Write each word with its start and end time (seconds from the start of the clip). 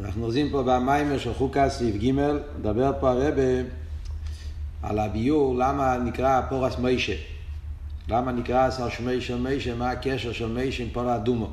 אנחנו 0.00 0.24
אוחזים 0.24 0.50
פה 0.50 0.62
במיימר 0.62 1.18
של 1.18 1.34
חוקה 1.34 1.70
סעיף 1.70 1.96
ג', 1.96 2.10
מדבר 2.58 2.92
פה 3.00 3.10
הרבה 3.10 3.42
על 4.82 4.98
הביור 4.98 5.56
למה 5.58 5.96
נקרא 5.96 6.40
פורס 6.48 6.78
מיישה. 6.78 7.14
למה 8.08 8.32
נקרא 8.32 8.70
שר 8.70 8.88
שמי 8.88 9.20
של 9.20 9.38
מיישה, 9.38 9.74
מה 9.74 9.90
הקשר 9.90 10.32
של 10.32 10.48
מיישה 10.48 10.82
עם 10.82 10.88
פור 10.92 11.14
אדומו. 11.16 11.50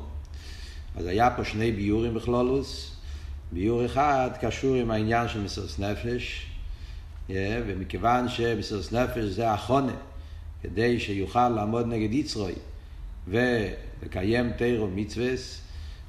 אז 0.96 1.06
היה 1.06 1.30
פה 1.30 1.44
שני 1.44 1.72
ביורים 1.72 2.14
בכלולוס. 2.14 2.96
ביור 3.52 3.86
אחד 3.86 4.30
קשור 4.40 4.74
עם 4.74 4.90
העניין 4.90 5.28
של 5.28 5.40
מסרס 5.40 5.78
נפש, 5.78 6.46
ומכיוון 7.30 8.28
שמסרס 8.28 8.92
נפש 8.92 9.24
זה 9.24 9.50
החונה, 9.50 9.92
כדי 10.62 11.00
שיוכל 11.00 11.48
לעמוד 11.48 11.86
נגד 11.86 12.12
יצרוי 12.12 12.52
ולקיים 13.28 14.52
תירו 14.52 14.88
מצווס, 14.94 15.60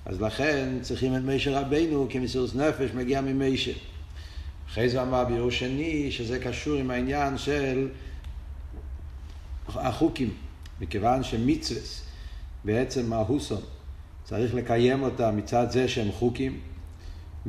אז 0.05 0.21
לכן 0.21 0.77
צריכים 0.81 1.15
את 1.15 1.21
מישר 1.21 1.53
רבינו, 1.55 2.07
כי 2.09 2.19
מסירות 2.19 2.55
נפש 2.55 2.91
מגיע 2.91 3.21
ממישר. 3.21 3.73
אחרי 4.69 4.89
זה 4.89 5.01
אמר 5.01 5.23
ביור 5.23 5.51
שני, 5.51 6.11
שזה 6.11 6.39
קשור 6.39 6.77
עם 6.77 6.91
העניין 6.91 7.37
של 7.37 7.89
החוקים, 9.67 10.33
מכיוון 10.81 11.23
שמצווס, 11.23 12.03
בעצם 12.65 13.09
מהוסון, 13.09 13.61
צריך 14.23 14.55
לקיים 14.55 15.03
אותה 15.03 15.31
מצד 15.31 15.71
זה 15.71 15.87
שהם 15.87 16.11
חוקים, 16.11 16.59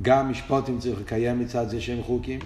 גם 0.02 0.30
משפוטים 0.30 0.78
צריך 0.78 1.00
לקיים 1.00 1.40
מצד 1.40 1.68
זה 1.68 1.80
שהם 1.80 2.02
חוקים. 2.02 2.40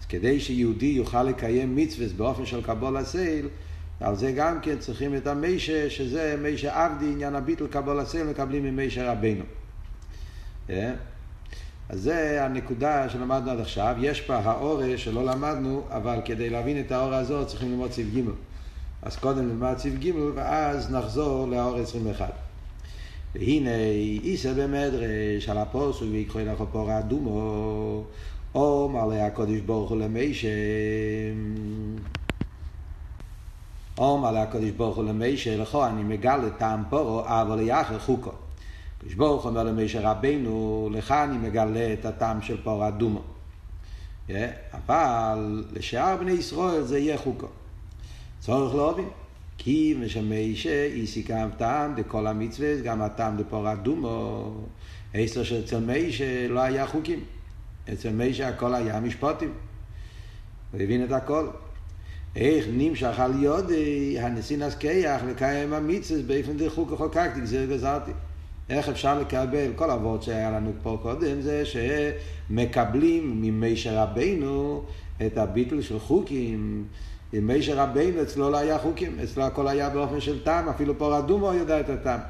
אז 0.00 0.06
כדי 0.06 0.40
שיהודי 0.40 0.86
יוכל 0.86 1.22
לקיים 1.22 1.76
מצווס 1.76 2.12
באופן 2.12 2.46
של 2.46 2.62
קבול 2.62 2.96
הסייל, 2.96 3.48
על 4.00 4.16
זה 4.16 4.32
גם 4.32 4.60
כן 4.60 4.78
צריכים 4.78 5.16
את 5.16 5.26
המיישה, 5.26 5.90
שזה 5.90 6.36
מיישה 6.42 6.84
עבדי, 6.84 7.06
עניין 7.06 7.34
הביטל 7.34 7.66
קבול 7.66 8.00
הסייל, 8.00 8.26
מקבלים 8.26 8.64
ממיישה 8.64 9.12
רבנו. 9.12 9.44
אה? 10.70 10.92
אז 11.88 12.00
זה 12.00 12.44
הנקודה 12.44 13.08
שלמדנו 13.08 13.50
עד 13.50 13.60
עכשיו. 13.60 13.96
יש 14.00 14.20
פה 14.20 14.34
האורה 14.34 14.98
שלא 14.98 15.24
למדנו, 15.24 15.82
אבל 15.90 16.18
כדי 16.24 16.50
להבין 16.50 16.80
את 16.80 16.92
האורה 16.92 17.18
הזאת 17.18 17.48
צריכים 17.48 17.70
ללמוד 17.70 17.92
סעיף 17.92 18.08
ג'. 18.14 18.20
אז 19.02 19.16
קודם 19.16 19.48
נלמד 19.48 19.78
סעיף 19.78 19.94
ג' 19.94 20.10
ואז 20.34 20.90
נחזור 20.90 21.48
לאור 21.48 21.76
21. 21.76 22.32
והנה 23.34 23.76
איסא 24.22 24.52
במדרש 24.52 25.48
על 25.48 25.58
הפוסק 25.58 26.02
ויקחו 26.10 26.38
לך 26.38 26.62
פור 26.72 26.98
אדומו 26.98 28.04
או 28.54 28.88
מעלה 28.88 29.26
הקודש 29.26 29.60
ברוך 29.60 29.90
הוא 29.90 29.98
למיישה 29.98 30.48
או 34.00 34.18
מעלה 34.18 34.42
הקודש 34.42 34.70
ברוך 34.70 34.96
הוא 34.96 35.04
למיישה 35.04 35.56
לכו 35.56 35.86
אני 35.86 36.02
מגלה 36.02 36.50
טעם 36.50 36.82
פורו 36.90 37.22
אבל 37.24 37.60
יחר 37.60 37.98
חוקו 37.98 38.32
הקדוש 38.98 39.14
ברוך 39.14 39.46
אומר 39.46 39.64
למיישה 39.64 40.10
רבינו 40.10 40.88
לך 40.92 41.12
אני 41.12 41.38
מגלה 41.38 41.92
את 41.92 42.04
הטעם 42.04 42.42
של 42.42 42.62
פור 42.62 42.88
אדומו 42.88 43.22
אבל 44.72 45.64
לשאר 45.72 46.16
בני 46.16 46.32
ישראל 46.32 46.82
זה 46.82 46.98
יהיה 46.98 47.18
חוקו 47.18 47.46
צורך 48.40 48.74
להבין 48.74 49.08
כי 49.62 49.94
משמיישה 50.00 50.84
איסי 50.84 51.22
גם 51.22 51.50
טעם 51.56 51.94
דכל 51.94 52.26
המצווה, 52.26 52.80
גם 52.80 53.02
הטעם 53.02 53.36
דפור 53.36 53.72
אדומו. 53.72 54.50
עשר 55.14 55.42
שאצל 55.42 55.80
מיישה 55.80 56.48
לא 56.48 56.60
היה 56.60 56.86
חוקים. 56.86 57.24
אצל 57.92 58.10
מיישה 58.10 58.48
הכל 58.48 58.74
היה 58.74 59.00
משפוטים. 59.00 59.52
הוא 60.72 60.80
הבין 60.80 61.04
את 61.04 61.12
הכל. 61.12 61.48
איך 62.36 62.64
נמשך 62.72 63.20
על 63.20 63.42
יודי 63.42 64.18
הנסינס 64.20 64.74
קייח 64.74 65.22
לקיים 65.24 65.72
המצווה 65.72 66.22
באופן 66.22 66.56
דחוק 66.56 66.92
וחוקקתי, 66.92 67.40
גזיר 67.40 67.64
גזרתי. 67.64 68.10
איך 68.68 68.88
אפשר 68.88 69.20
לקבל, 69.20 69.72
כל 69.76 69.90
אבות 69.90 70.22
שהיה 70.22 70.50
לנו 70.50 70.72
פה 70.82 70.98
קודם, 71.02 71.40
זה 71.40 71.62
שמקבלים 71.64 73.42
ממיישה 73.42 74.02
רבינו 74.02 74.84
את 75.26 75.38
הביטל 75.38 75.82
של 75.82 75.98
חוקים. 75.98 76.84
עם 77.32 77.46
מישר 77.46 77.86
אצלו 78.22 78.50
לא 78.50 78.56
היה 78.56 78.78
חוקים, 78.78 79.18
אצלו 79.24 79.44
הכל 79.44 79.68
היה 79.68 79.90
באופן 79.90 80.20
של 80.20 80.44
טעם, 80.44 80.68
אפילו 80.68 80.98
פה 80.98 81.18
רדומו 81.18 81.54
יודע 81.54 81.80
את 81.80 81.88
הטעם. 81.88 82.20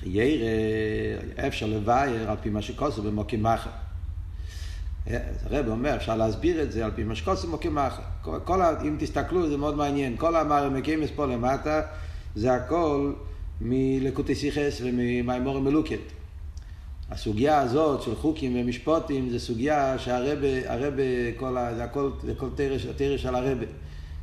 חיירה, 0.00 0.36
אפשר 1.46 1.66
לבאר 1.66 2.30
על 2.30 2.36
פי 2.42 2.50
מה 2.50 2.62
שכוסו 2.62 3.02
במוקים. 3.02 3.46
הרב 5.06 5.68
אומר, 5.68 5.96
אפשר 5.96 6.16
להסביר 6.16 6.62
את 6.62 6.72
זה 6.72 6.84
על 6.84 6.90
פי 6.94 7.04
במוקים 7.44 7.74
מחר. 7.74 8.02
כל, 8.44 8.62
אם 8.62 8.96
תסתכלו, 8.98 9.48
זה 9.48 9.56
מאוד 9.56 9.76
מעניין. 9.76 10.16
כל 10.16 10.36
המאמר 10.36 10.70
מקימס 10.70 11.10
פה 11.16 11.26
למטה, 11.26 11.82
זה 12.34 12.54
הכל 12.54 13.12
מלקוטי 13.60 14.34
סיכס 14.34 14.80
וממימורים 14.84 15.64
מלוקת. 15.64 15.98
הסוגיה 17.10 17.60
הזאת 17.60 18.02
של 18.02 18.14
חוקים 18.14 18.56
ומשפוטים 18.56 19.30
זה 19.30 19.38
סוגיה 19.38 19.98
שהרבה, 19.98 20.72
הרבה, 20.72 21.02
כל 21.36 21.56
ה, 21.56 21.74
זה 21.74 21.84
הכל, 21.84 22.10
זה 22.22 22.34
כל 22.34 22.48
תרש, 22.54 22.86
תרש 22.96 23.22
של 23.22 23.34
הרבה. 23.34 23.66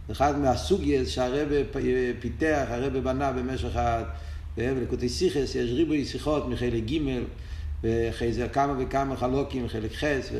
זה 0.08 0.14
אחד 0.14 0.40
מהסוגיה 0.40 1.06
שהרבה 1.06 1.56
פיתח, 2.20 2.66
הרבה 2.70 3.02
בנה 3.02 3.32
במשך 3.32 3.76
ה... 3.76 4.04
ולקוטי 4.58 5.10
סיכס 5.10 5.56
יש 5.56 5.72
ריבוי 5.72 6.06
שיחות 6.06 6.48
מחלק 6.48 6.84
ג' 6.84 7.00
ואחרי 7.84 8.34
זה 8.34 8.48
כמה 8.48 8.76
וכמה 8.80 9.16
חלוקים, 9.16 9.68
חלק 9.68 9.94
חס, 9.94 10.32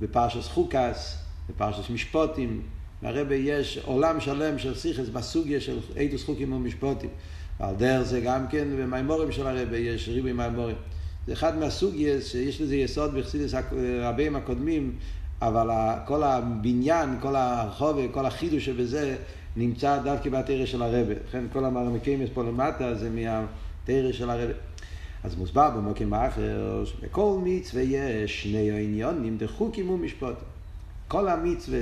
בפרשס 0.00 0.48
חוקס, 0.48 1.18
בפרשס 1.48 1.90
משפוטים, 1.90 2.62
והרבה 3.02 3.34
יש 3.34 3.78
עולם 3.84 4.20
שלם 4.20 4.58
של 4.58 4.74
סיכס 4.74 5.08
בסוגיה 5.08 5.60
של 5.60 5.78
איתוס 5.96 6.24
חוקים 6.24 6.52
ומשפוטים. 6.52 7.10
ועל 7.60 7.74
דרך 7.74 8.02
זה 8.02 8.20
גם 8.20 8.46
כן 8.48 8.68
במימורים 8.78 9.32
של 9.32 9.46
הרבה 9.46 9.76
יש 9.76 10.08
ריבוי 10.08 10.32
מימורים. 10.32 10.76
זה 11.26 11.32
אחד 11.32 11.58
מהסוגיות 11.58 12.22
שיש 12.22 12.60
לזה 12.60 12.76
יסוד 12.76 13.14
בחסידס 13.14 13.54
רבים 14.02 14.36
הקודמים, 14.36 14.92
אבל 15.42 15.70
כל 16.06 16.22
הבניין, 16.22 17.18
כל 17.20 17.36
הרחוב, 17.36 17.98
כל 18.12 18.26
החידוש 18.26 18.64
שבזה 18.64 19.16
נמצא 19.56 19.98
דווקא 19.98 20.30
בתרא 20.30 20.66
של 20.66 20.82
הרבה. 20.82 21.14
לכן 21.28 21.44
כל 21.52 21.64
המרמקים 21.64 22.22
יש 22.22 22.30
פה 22.30 22.42
למטה 22.42 22.94
זה 22.94 23.10
מהתרא 23.10 24.12
של 24.12 24.30
הרבה. 24.30 24.52
אז 25.26 25.34
מוסבר 25.34 25.70
במוקים 25.70 26.12
האחר, 26.12 26.84
שבכל 26.84 27.38
מצווה 27.44 27.82
יש 27.82 28.42
שני 28.42 28.70
העניונים 28.70 29.38
דחוקים 29.38 29.90
ומשפוטים. 29.90 30.48
כל 31.08 31.28
המצווה 31.28 31.80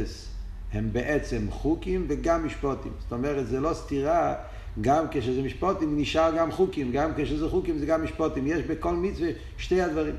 הם 0.72 0.92
בעצם 0.92 1.46
חוקים 1.50 2.06
וגם 2.08 2.46
משפוטים. 2.46 2.92
זאת 3.00 3.12
אומרת, 3.12 3.46
זה 3.46 3.60
לא 3.60 3.74
סתירה 3.74 4.34
גם 4.80 5.04
כשזה 5.10 5.42
משפוטים 5.42 6.00
נשאר 6.00 6.36
גם 6.36 6.52
חוקים, 6.52 6.92
גם 6.92 7.10
כשזה 7.16 7.48
חוקים 7.48 7.78
זה 7.78 7.86
גם 7.86 8.04
משפוטים. 8.04 8.46
יש 8.46 8.62
בכל 8.62 8.96
מצווה 8.96 9.28
שתי 9.58 9.80
הדברים. 9.80 10.14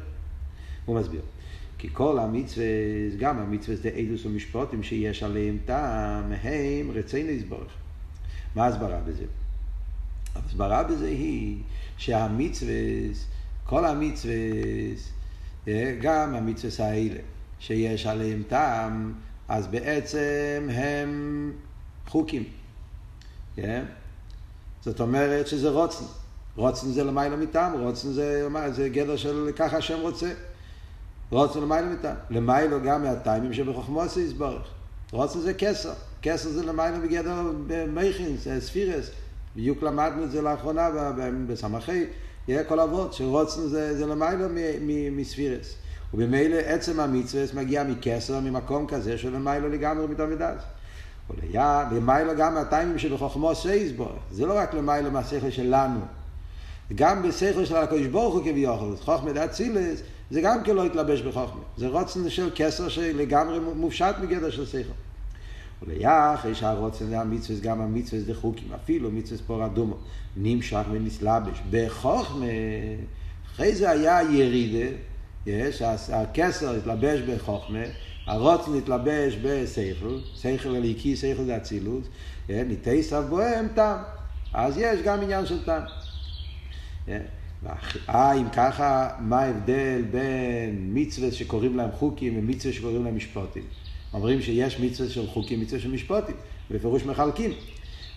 הוא 0.85 0.99
מסביר. 0.99 1.21
כי 1.77 1.89
כל 1.93 2.19
המצווה, 2.19 2.65
גם 3.19 3.39
המצווה 3.39 3.77
זה 3.77 3.89
אילוס 3.89 4.25
ומשפוטים 4.25 4.83
שיש 4.83 5.23
עליהם 5.23 5.57
טעם, 5.65 6.31
הם 6.31 6.91
רצינו 6.93 7.29
יסבורך. 7.29 7.71
מה 8.55 8.65
ההסברה 8.65 8.99
בזה? 9.07 9.23
ההסברה 10.35 10.83
בזה 10.83 11.07
היא 11.07 11.57
שהמצווה, 11.97 12.73
כל 13.65 13.85
המצווה, 13.85 14.33
גם 16.01 16.35
המצווה 16.35 16.87
האלה, 16.87 17.19
שיש 17.59 18.05
עליהם 18.05 18.43
טעם, 18.47 19.13
אז 19.47 19.67
בעצם 19.67 20.67
הם 20.69 21.53
חוקים. 22.07 22.43
Yeah. 23.57 23.61
זאת 24.81 24.99
אומרת 25.01 25.47
שזה 25.47 25.69
רוצן. 25.69 26.05
רוצן 26.55 26.87
זה 26.87 27.03
למעלה 27.03 27.35
מטעם, 27.35 27.73
רוצן 27.73 28.11
זה, 28.11 28.47
זה 28.71 28.89
גדר 28.89 29.15
של 29.15 29.51
ככה 29.55 29.77
השם 29.77 29.99
רוצה. 29.99 30.33
רוצן 31.29 31.61
למעלה 31.61 31.89
מטעם. 31.89 32.15
למעלה 32.29 32.79
גם 32.79 33.03
מהטיימים 33.03 33.53
שבחוכמוסי 33.53 34.21
יסבורך. 34.21 34.67
רוצן 35.11 35.39
זה 35.39 35.53
כסר. 35.53 35.93
כסר 36.21 36.49
זה 36.49 36.65
למעלה 36.65 36.97
מגדר 36.97 37.51
מייכין, 37.87 38.37
זה 38.37 38.61
ספירס. 38.61 39.09
בדיוק 39.55 39.83
למדנו 39.83 40.23
את 40.23 40.31
זה 40.31 40.41
לאחרונה 40.41 40.89
בסמכי, 41.47 42.03
כל 42.67 42.79
אבות, 42.79 43.13
שרוצן 43.13 43.61
זה, 43.61 43.97
זה 43.97 44.05
למעלה 44.05 44.47
מספירס. 45.11 45.75
ובמילא 46.13 46.55
עצם 46.55 46.99
המצווה 46.99 47.43
מגיע 47.53 47.83
מכסר, 47.83 48.39
ממקום 48.39 48.87
כזה 48.87 49.17
שלמעלה 49.17 49.67
לגמרי 49.67 50.07
מתעמידס. 50.07 50.61
למיילו 51.91 52.35
גם 52.37 52.57
הטיימים 52.57 52.99
שבחוכמו 52.99 53.55
סייס 53.55 53.91
בו, 53.91 54.09
זה 54.31 54.45
לא 54.45 54.57
רק 54.57 54.73
למיילו 54.73 55.11
מהשכל 55.11 55.49
שלנו, 55.49 55.99
גם 56.95 57.23
בשכל 57.23 57.65
של 57.65 57.75
הקדוש 57.75 58.07
ברוך 58.07 58.33
הוא 58.33 58.43
כביכול, 58.43 58.95
חוכמה 59.01 59.33
דעת 59.33 59.51
צילס, 59.51 60.01
זה 60.31 60.41
גם 60.41 60.63
כן 60.63 60.75
לא 60.75 60.85
יתלבש 60.85 61.21
בחוכמה, 61.21 61.61
זה 61.77 61.87
רוצן 61.87 62.29
של 62.29 62.49
כסר 62.55 62.89
שלגמרי 62.89 63.59
מופשט 63.59 64.15
מגדר 64.21 64.49
של 64.49 64.65
שכל. 64.65 64.93
וליח, 65.85 66.45
יש 66.45 66.63
הרוצן 66.63 67.05
והמצווה, 67.09 67.59
גם 67.59 67.81
המצווה 67.81 68.21
זה 68.21 68.35
חוקים, 68.35 68.67
אפילו 68.73 69.11
מצווה 69.11 69.41
פור 69.47 69.65
אדומו, 69.65 69.97
נמשך 70.37 70.83
ונסלבש. 70.91 71.61
בחוכמה, 71.69 72.45
אחרי 73.45 73.75
זה 73.75 73.89
היה 73.89 74.19
ירידה, 74.31 74.95
יש, 75.45 75.81
הכסר 76.13 76.75
התלבש 76.75 77.19
בחוכמה, 77.21 77.83
הרוצן 78.25 78.71
להתלבש 78.71 79.37
בשכל, 79.41 80.17
שכל 80.35 80.75
הליקי, 80.75 81.15
שכל 81.15 81.43
זה 81.43 81.57
אצילות, 81.57 82.03
ניתייסף 82.49 83.21
בוהם 83.29 83.67
טעם. 83.75 83.99
אז 84.53 84.77
יש 84.77 85.01
גם 85.01 85.21
עניין 85.21 85.45
של 85.45 85.65
טעם. 85.65 85.83
אה, 88.09 88.33
אם 88.33 88.49
ככה, 88.49 89.09
מה 89.19 89.39
ההבדל 89.39 90.01
בין 90.11 90.89
מצווה 90.93 91.31
שקוראים 91.31 91.77
להם 91.77 91.91
חוקים 91.91 92.37
ומצווה 92.37 92.73
שקוראים 92.73 93.05
להם 93.05 93.15
משפוטים? 93.15 93.63
אומרים 94.13 94.41
שיש 94.41 94.79
מצווה 94.79 95.09
של 95.09 95.27
חוקים, 95.27 95.61
מצווה 95.61 95.81
של 95.81 95.91
משפוטים, 95.91 96.35
בפירוש 96.71 97.05
מחלקים. 97.05 97.51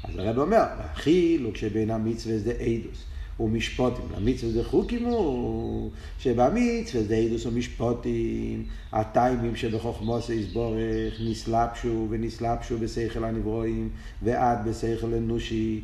אז 0.04 0.16
הרב 0.16 0.38
אומר, 0.38 0.62
החילוק 0.78 1.56
שבין 1.56 1.90
המצווה 1.90 2.38
זה 2.38 2.50
אידוס 2.50 3.04
ומשפוטים, 3.40 4.04
המצווה 4.14 4.52
זה 4.52 4.64
חוקים 4.64 5.04
הוא 5.04 5.90
שבמצווה 6.18 7.02
זה 7.02 7.14
אידוס 7.14 7.46
ומשפוטים, 7.46 8.64
הטיימים 8.92 9.56
שבחוכמוס 9.56 10.30
יסבורך 10.30 11.20
נסלבשו 11.20 12.06
ונסלבשו 12.10 12.78
בשכל 12.78 13.24
הנברואים 13.24 13.88
ועד 14.22 14.68
בשכל 14.68 15.14
אנושי. 15.14 15.80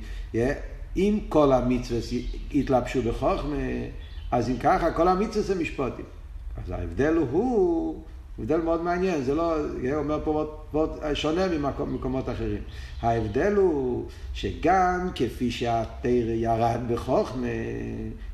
אם 0.96 1.18
כל 1.28 1.52
המצווה 1.52 2.00
יתלבשו 2.50 3.02
בחוכמה, 3.02 3.56
אז 4.30 4.50
אם 4.50 4.56
ככה 4.56 4.92
כל 4.92 5.08
המצווה 5.08 5.42
זה 5.42 5.54
משפוטים. 5.54 6.04
אז 6.64 6.70
ההבדל 6.70 7.14
הוא 7.14 8.02
הבדל 8.38 8.56
מאוד 8.56 8.82
מעניין, 8.82 9.22
זה 9.22 9.34
לא, 9.34 9.54
אומר 9.94 10.20
פה 10.24 10.46
מאוד 10.72 10.98
שונה 11.14 11.46
ממקומות 11.48 12.28
אחרים. 12.28 12.62
ההבדל 13.02 13.54
הוא 13.54 14.06
שגם 14.34 15.08
כפי 15.14 15.50
שהתרא 15.50 16.32
ירד 16.34 16.80
בחוכמה, 16.88 17.46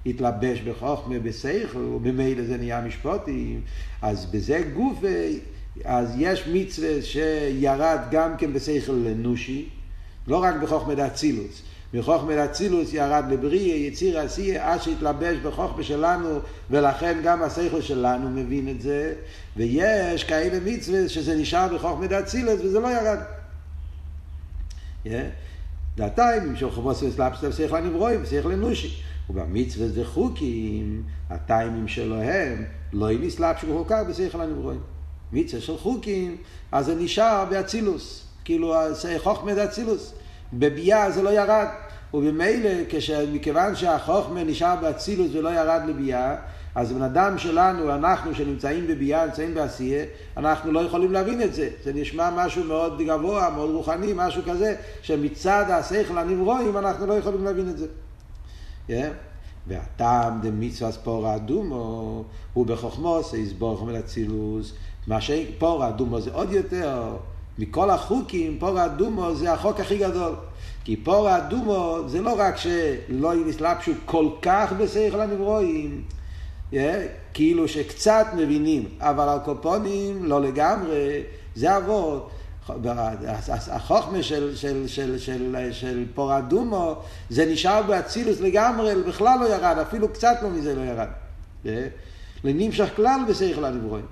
התלבש 0.07 0.61
בחוכמה 0.61 1.19
בשכל, 1.19 1.79
וממילא 1.79 2.45
זה 2.45 2.57
נהיה 2.57 2.81
משפוטים, 2.81 3.61
אז 4.03 4.27
בזה 4.27 4.63
גוף, 4.75 4.99
אז 5.85 6.15
יש 6.19 6.49
מצווה 6.53 7.03
שירד 7.03 7.99
גם 8.11 8.37
כן 8.37 8.53
בשכל 8.53 9.07
אנושי, 9.13 9.69
לא 10.27 10.43
רק 10.43 10.55
בחוכמה 10.63 10.95
דאצילוס. 10.95 11.63
מחוכמת 11.95 12.37
אצילוס 12.37 12.93
ירד 12.93 13.25
לבריא, 13.31 13.75
יציר 13.75 14.19
עשייה, 14.19 14.73
עד 14.73 14.83
שהתלבש 14.83 15.37
בחוכמה 15.37 15.83
שלנו, 15.83 16.39
ולכן 16.71 17.19
גם 17.25 17.43
השכל 17.43 17.81
שלנו 17.81 18.31
מבין 18.31 18.69
את 18.69 18.81
זה, 18.81 19.15
ויש 19.57 20.25
כאלה 20.25 20.59
מצווה 20.65 21.09
שזה 21.09 21.37
נשאר 21.37 21.75
בחוכמת 21.75 22.13
אצילוס 22.13 22.61
וזה 22.61 22.81
לא 22.81 22.89
ירד. 22.89 23.19
דעתיים, 25.97 26.57
של 26.57 26.71
חומוס 26.71 27.05
סלאפסטר 27.17 27.51
שכל 27.51 27.77
הנברואים, 27.77 28.27
שכל 28.27 28.53
אנושי. 28.53 29.03
ובמצווה 29.31 29.89
זה 29.89 30.05
חוקים, 30.05 31.03
הטיימים 31.31 31.89
שלהם, 31.89 32.65
לא 32.93 33.09
נסלאפ 33.21 33.61
שהוא 33.61 33.87
כך 33.89 34.01
בשכל 34.09 34.41
הנברואים. 34.41 34.81
מצווה 35.33 35.63
של 35.63 35.79
חוקים, 35.79 36.37
אז 36.73 36.87
זה 36.87 36.95
נשאר 36.95 37.45
באצילוס, 37.51 38.25
כאילו 38.45 38.75
חוכמת 39.19 39.59
אצילוס. 39.59 40.15
בביאה 40.53 41.11
זה 41.11 41.23
לא 41.23 41.31
ירד. 41.31 41.67
ובמילא, 42.15 42.71
מכיוון 43.33 43.77
שהחוכמה 43.77 44.45
נשאר 44.45 44.77
באצילוס 44.81 45.35
ולא 45.35 45.49
ירד 45.49 45.81
לביאה, 45.87 46.37
אז 46.75 46.93
בן 46.93 47.03
אדם 47.03 47.39
שלנו, 47.39 47.95
אנחנו 47.95 48.35
שנמצאים 48.35 48.87
בביאה, 48.87 49.27
נמצאים 49.27 49.55
בעשייה, 49.55 50.05
אנחנו 50.37 50.73
לא 50.73 50.81
יכולים 50.81 51.13
להבין 51.13 51.43
את 51.43 51.55
זה. 51.55 51.69
זה 51.85 51.93
נשמע 51.93 52.31
משהו 52.37 52.65
מאוד 52.65 53.03
גבוה, 53.03 53.51
מאוד 53.51 53.71
רוחני, 53.71 54.13
משהו 54.15 54.43
כזה, 54.43 54.75
שמצד 55.03 55.65
השכל 55.69 56.19
הנברואים 56.19 56.77
אנחנו 56.77 57.07
לא 57.07 57.15
יכולים 57.15 57.45
להבין 57.45 57.69
את 57.69 57.79
זה. 57.79 57.87
Yeah. 58.89 58.93
והטעם 59.67 60.41
דמצווה 60.43 60.93
ספור 60.93 61.37
אדומו 61.37 62.25
הוא 62.53 62.67
בחוכמו 62.67 63.21
שיסבור 63.23 63.77
חומל 63.77 63.99
אצילוס. 63.99 64.73
מה 65.07 65.21
שפור 65.21 65.89
אדומו 65.89 66.21
זה 66.21 66.31
עוד 66.33 66.53
יותר 66.53 67.17
מכל 67.61 67.91
החוקים, 67.91 68.57
פור 68.59 68.79
האדומו 68.79 69.35
זה 69.35 69.53
החוק 69.53 69.81
הכי 69.81 69.99
גדול. 69.99 70.35
כי 70.85 70.97
פור 70.97 71.29
האדומו 71.29 71.99
זה 72.07 72.21
לא 72.21 72.35
רק 72.39 72.57
שלא 72.57 73.35
נסלבשו 73.47 73.93
כל 74.05 74.29
כך 74.43 74.73
בשכל 74.73 75.21
הנברואים, 75.21 76.03
yeah, 76.73 76.77
כאילו 77.35 77.69
שקצת 77.69 78.27
מבינים, 78.37 78.89
אבל 79.01 79.29
על 79.29 79.39
קופונים 79.45 80.25
לא 80.25 80.43
לגמרי, 80.43 81.23
זה 81.55 81.77
אבות. 81.77 82.31
החוכמה 83.71 84.23
של, 84.23 84.57
של, 84.57 84.89
של, 84.89 85.19
של, 85.19 85.69
של 85.73 86.05
פור 86.15 86.39
אדומו 86.39 86.95
זה 87.31 87.47
נשאר 87.47 87.83
באצילוס 87.83 88.41
לגמרי, 88.41 88.95
בכלל 89.09 89.39
לא 89.41 89.47
ירד, 89.55 89.77
אפילו 89.83 90.09
קצת 90.09 90.37
לא 90.43 90.51
מזה 90.51 90.75
לא 90.75 90.81
ירד. 90.81 91.09
Yeah. 91.65 91.69
לנמשך 92.45 92.89
כלל 92.97 93.21
בשכל 93.29 93.65
הנברואים. 93.65 94.07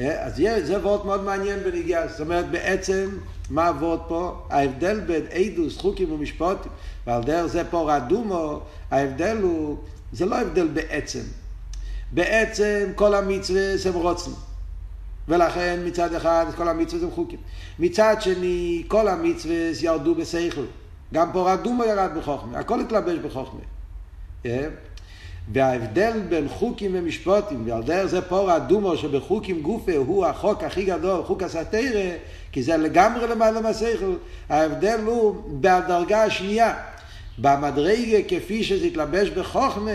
אה, 0.00 0.24
אז 0.24 0.42
זה 0.62 0.78
וורט 0.78 1.04
מאוד 1.04 1.24
מעניין 1.24 1.58
בנגיעה, 1.64 2.08
זאת 2.08 2.20
אומרת 2.20 2.50
בעצם, 2.50 3.08
מה 3.50 3.68
הוורד 3.68 4.00
פה? 4.08 4.46
ההבדל 4.50 5.00
בין 5.00 5.22
עדוס, 5.32 5.78
חוקים 5.78 6.12
ומשפוטים, 6.12 6.72
ועל 7.06 7.22
דרך 7.22 7.46
זה 7.46 7.64
פה 7.70 7.96
רדומו, 7.96 8.60
ההבדל 8.90 9.38
הוא, 9.42 9.76
זה 10.12 10.26
לא 10.26 10.40
הבדל 10.40 10.68
בעצם. 10.68 11.22
בעצם 12.12 12.92
כל 12.94 13.14
המצווה 13.14 13.62
הם 13.84 13.94
רוצים. 13.94 14.32
ולכן 15.28 15.80
מצד 15.84 16.14
אחד 16.14 16.46
כל 16.56 16.68
המצווה 16.68 17.04
הם 17.04 17.10
חוקים. 17.10 17.38
מצד 17.78 18.16
שני, 18.20 18.84
כל 18.88 19.08
המצווה 19.08 19.56
ירדו 19.82 20.14
בשכל. 20.14 20.64
גם 21.14 21.32
פה 21.32 21.52
רדומו 21.52 21.84
ירד 21.84 22.10
בחוכמה, 22.16 22.58
הכל 22.58 22.80
התלבש 22.80 23.18
בחוכמה. 23.18 23.60
וההבדל 25.52 26.20
בין 26.28 26.48
חוקים 26.48 26.90
ומשפוטים, 26.94 27.62
ועל 27.66 27.82
דרך 27.82 28.06
זה 28.06 28.22
פור 28.22 28.56
אדומו 28.56 28.96
שבחוקים 28.96 29.62
גופה 29.62 29.96
הוא 29.96 30.26
החוק 30.26 30.62
הכי 30.62 30.84
גדול, 30.84 31.24
חוק 31.24 31.42
הסתירה, 31.42 32.10
כי 32.52 32.62
זה 32.62 32.76
לגמרי 32.76 33.26
למעלה 33.26 33.60
מהשכל, 33.60 34.14
ההבדל 34.48 35.00
הוא 35.04 35.34
בדרגה 35.60 36.24
השנייה, 36.24 36.74
במדרגה 37.38 38.22
כפי 38.28 38.64
שזה 38.64 38.86
התלבש 38.86 39.28
בחוכמה, 39.28 39.90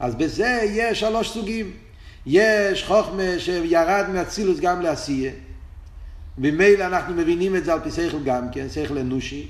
אז 0.00 0.14
בזה 0.14 0.60
יש 0.64 1.00
שלוש 1.00 1.30
סוגים. 1.30 1.70
יש 2.26 2.84
חוכמה 2.84 3.38
שירד 3.38 4.04
מאצילוס 4.12 4.60
גם 4.60 4.80
לעשייה, 4.80 5.32
ממילא 6.38 6.84
אנחנו 6.84 7.14
מבינים 7.14 7.56
את 7.56 7.64
זה 7.64 7.72
על 7.72 7.80
פי 7.80 7.90
שכל 7.90 8.22
גם 8.24 8.50
כן, 8.52 8.66
שכל 8.74 8.98
אנושי. 8.98 9.46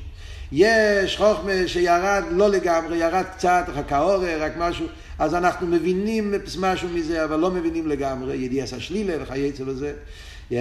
יש 0.53 1.17
חוכמה 1.17 1.53
שירד 1.67 2.25
לא 2.31 2.51
לגמרי, 2.51 2.97
ירד 2.97 3.25
קצת, 3.37 3.65
רק 3.69 3.93
האורר, 3.93 4.43
רק 4.43 4.53
משהו, 4.59 4.87
אז 5.19 5.35
אנחנו 5.35 5.67
מבינים 5.67 6.35
משהו 6.61 6.89
מזה, 6.89 7.25
אבל 7.25 7.37
לא 7.37 7.51
מבינים 7.51 7.89
לגמרי, 7.89 8.37
ידיעס 8.37 8.73
השלילה 8.73 9.23
וכייצא 9.23 9.63
וזה. 9.67 9.93
Yeah. 10.51 10.55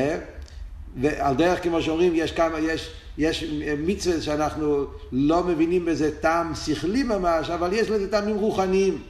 ועל 1.02 1.36
דרך, 1.36 1.64
כמו 1.64 1.82
שאומרים, 1.82 2.12
יש 2.16 2.32
כמה, 2.32 2.60
יש, 2.60 2.92
יש 3.18 3.44
מצווה 3.78 4.22
שאנחנו 4.22 4.86
לא 5.12 5.44
מבינים 5.44 5.86
בזה 5.86 6.20
טעם 6.20 6.56
שכלי 6.56 7.04
ממש, 7.04 7.50
אבל 7.50 7.74
יש 7.74 7.90
לזה 7.90 8.12
טעמים 8.12 8.36
רוחניים. 8.36 9.02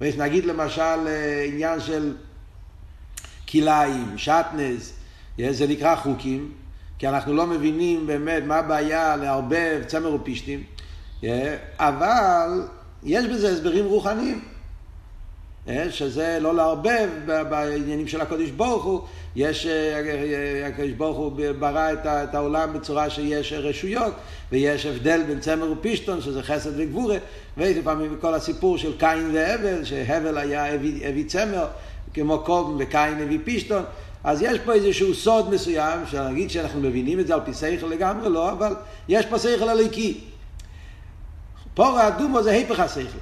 ויש 0.00 0.16
נגיד 0.16 0.44
למשל 0.44 1.08
עניין 1.52 1.80
של 1.80 2.14
כלאיים, 3.48 4.18
שטנז, 4.18 4.92
זה 5.50 5.66
נקרא 5.66 5.96
חוקים. 5.96 6.52
כי 6.98 7.08
אנחנו 7.08 7.34
לא 7.34 7.46
מבינים 7.46 8.06
באמת 8.06 8.42
מה 8.46 8.56
הבעיה 8.56 9.16
לערבב 9.16 9.80
צמר 9.86 10.14
ופישטים, 10.14 10.62
אבל 11.78 12.62
יש 13.02 13.26
בזה 13.26 13.50
הסברים 13.50 13.84
רוחניים. 13.84 14.40
שזה 15.90 16.38
לא 16.40 16.54
לערבב 16.54 17.08
בעניינים 17.26 18.08
של 18.08 18.20
הקודש 18.20 18.50
ברוך 18.50 18.84
הוא, 18.84 19.00
יש, 19.36 19.66
הקודש 20.66 20.90
ברוך 20.90 21.16
הוא 21.16 21.32
ברא 21.58 21.92
את 22.04 22.34
העולם 22.34 22.72
בצורה 22.72 23.10
שיש 23.10 23.52
רשויות 23.52 24.14
ויש 24.52 24.86
הבדל 24.86 25.22
בין 25.26 25.40
צמר 25.40 25.72
ופישטון 25.72 26.20
שזה 26.20 26.42
חסד 26.42 26.70
וגבורה 26.76 27.16
ולפעמים 27.56 28.16
כל 28.20 28.34
הסיפור 28.34 28.78
של 28.78 28.98
קין 28.98 29.30
והבל, 29.32 29.84
שהבל 29.84 30.38
היה 30.38 30.74
הביא 30.74 31.24
צמר 31.26 31.66
כמו 32.14 32.38
קום 32.38 32.76
וקין 32.78 33.20
הביא 33.22 33.38
פישטון 33.44 33.82
אז 34.24 34.42
יש 34.42 34.58
פה 34.58 34.72
איזשהו 34.72 35.14
סוד 35.14 35.50
מסוים, 35.50 36.06
שנגיד 36.06 36.50
שאנחנו 36.50 36.80
מבינים 36.80 37.20
את 37.20 37.26
זה 37.26 37.34
על 37.34 37.40
פי 37.44 37.54
שכל 37.54 37.86
לגמרי, 37.86 38.28
לא, 38.28 38.52
אבל 38.52 38.74
יש 39.08 39.26
פה 39.26 39.38
שכל 39.38 39.68
הליקי. 39.68 40.20
פור 41.74 41.98
האדומו 41.98 42.42
זה 42.42 42.50
היפך 42.50 42.80
השכל. 42.80 43.18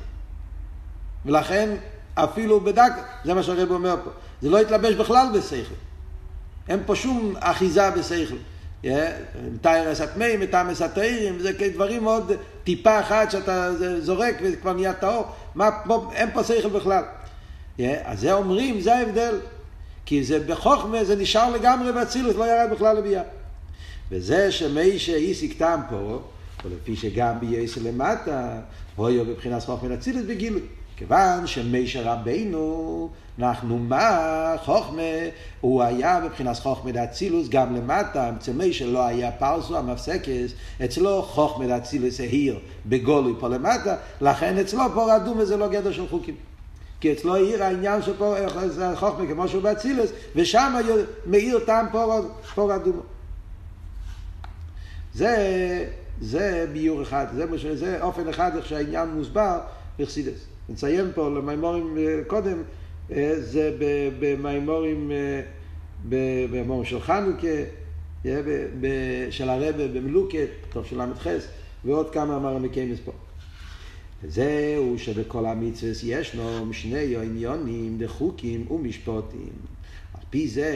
ולכן 1.26 1.76
אפילו 2.14 2.60
בדק, 2.60 2.92
זה 3.24 3.34
מה 3.34 3.42
שהרב 3.42 3.70
אומר 3.70 3.96
פה, 4.04 4.10
זה 4.42 4.50
לא 4.50 4.60
התלבש 4.60 4.94
בכלל 4.94 5.26
בשכל. 5.34 5.74
אין 6.68 6.82
פה 6.86 6.96
שום 6.96 7.34
אחיזה 7.40 7.90
בשכל. 7.90 8.36
תיירס 9.60 10.00
הטמאים, 10.00 10.40
מטעמס 10.40 10.82
התאירים, 10.82 11.38
זה 11.38 11.52
דברים 11.74 12.04
מאוד, 12.04 12.32
טיפה 12.64 13.00
אחת 13.00 13.30
שאתה 13.30 13.70
זורק 14.00 14.34
וזה 14.42 14.56
כבר 14.56 14.72
נהיה 14.72 14.92
טהור, 14.92 15.24
אין 16.12 16.30
פה 16.32 16.44
שכל 16.44 16.68
בכלל. 16.68 17.02
אז 17.78 18.20
זה 18.20 18.32
אומרים, 18.32 18.80
זה 18.80 18.96
ההבדל. 18.96 19.34
כי 20.06 20.24
זה 20.24 20.40
בחוכמה, 20.40 21.04
זה 21.04 21.16
נשאר 21.16 21.50
לגמרי 21.50 21.92
באצילות, 21.92 22.36
לא 22.36 22.44
ירד 22.44 22.70
בכלל 22.70 22.96
לביאה. 22.96 23.22
וזה 24.10 24.52
שמי 24.52 24.98
שאיסיק 24.98 25.58
טעם 25.58 25.80
פה, 25.90 26.20
או 26.64 26.70
לפי 26.70 26.96
שגם 26.96 27.40
בייסר 27.40 27.80
למטה, 27.84 28.60
הויו 28.96 29.24
בבחינת 29.24 29.62
חוכמה 29.62 29.88
לאצילות 29.88 30.26
בגילוי. 30.26 30.62
כיוון 30.96 31.46
שמשה 31.46 32.12
רבינו, 32.12 33.08
אנחנו 33.38 33.78
מה 33.78 34.54
חוכמה, 34.64 35.02
הוא 35.60 35.82
היה 35.82 36.20
מבחינת 36.24 36.56
חוכמה 36.56 36.92
דאצילוס 36.92 37.48
גם 37.48 37.76
למטה, 37.76 38.30
אצל 38.36 38.52
משה 38.52 38.86
לא 38.86 39.06
היה 39.06 39.30
פרסו 39.32 39.76
המפסקס, 39.76 40.52
אצלו 40.84 41.22
חוכמה 41.22 41.66
דאצילוס 41.66 42.20
העיר 42.20 42.58
בגולוי 42.86 43.34
פה 43.40 43.48
למטה, 43.48 43.96
לכן 44.20 44.58
אצלו 44.58 44.82
פה 44.94 45.16
אדומה 45.16 45.44
זה 45.44 45.56
לא 45.56 45.68
גדר 45.68 45.92
של 45.92 46.08
חוקים. 46.08 46.34
כי 47.06 47.12
אצלו 47.12 47.34
העיר 47.34 47.64
העניין 47.64 48.02
של 48.02 48.12
חוכמה 48.94 49.26
כמו 49.26 49.48
שהוא 49.48 49.62
באצילוס, 49.62 50.10
ושם 50.36 50.72
מאיר 51.26 51.58
טעם 51.58 51.86
פור 52.54 52.74
אדומה. 52.74 53.02
זה, 55.14 55.88
זה 56.20 56.66
ביור 56.72 57.02
אחד, 57.02 57.26
זה, 57.34 57.76
זה 57.76 58.02
אופן 58.02 58.28
אחד 58.28 58.56
איך 58.56 58.66
שהעניין 58.66 59.08
מוסבר 59.08 59.58
בחסידס. 59.98 60.46
נציין 60.68 61.10
פה 61.14 61.28
למימורים 61.28 61.98
אה, 61.98 62.20
קודם, 62.26 62.62
אה, 63.12 63.34
זה 63.40 63.76
במימורים, 64.18 65.10
אה, 65.10 65.40
במימורים 66.08 66.84
של 66.84 67.00
חנוכה, 67.00 67.56
של 69.30 69.48
הרבה 69.48 69.88
במלוקת, 69.88 70.48
טוב 70.72 70.86
של 70.86 71.02
ל"ח, 71.02 71.26
ועוד 71.84 72.10
כמה 72.10 72.38
מרמקיימס 72.38 72.98
פה. 73.04 73.12
וזהו 74.22 74.98
שבכל 74.98 75.46
המצווה 75.46 75.92
ישנו 76.02 76.72
שני 76.72 77.16
עניונים 77.16 77.98
דחוקים 77.98 78.70
ומשפוטים. 78.70 79.52
על 80.14 80.20
פי 80.30 80.48
זה 80.48 80.72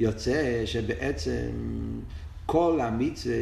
יוצא 0.00 0.62
שבעצם 0.64 1.50
כל 2.46 2.80
המצווה 2.80 3.34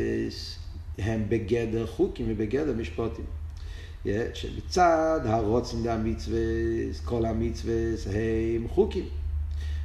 הם 0.98 1.22
בגדר 1.28 1.86
חוקים 1.86 2.26
ובגדר 2.28 2.72
משפוטים. 2.72 3.24
שמצד 4.34 5.20
הרוצן 5.24 5.76
והמצווה, 5.82 6.38
כל 7.04 7.24
המצווה 7.24 7.74
הם 8.56 8.68
חוקים. 8.68 9.04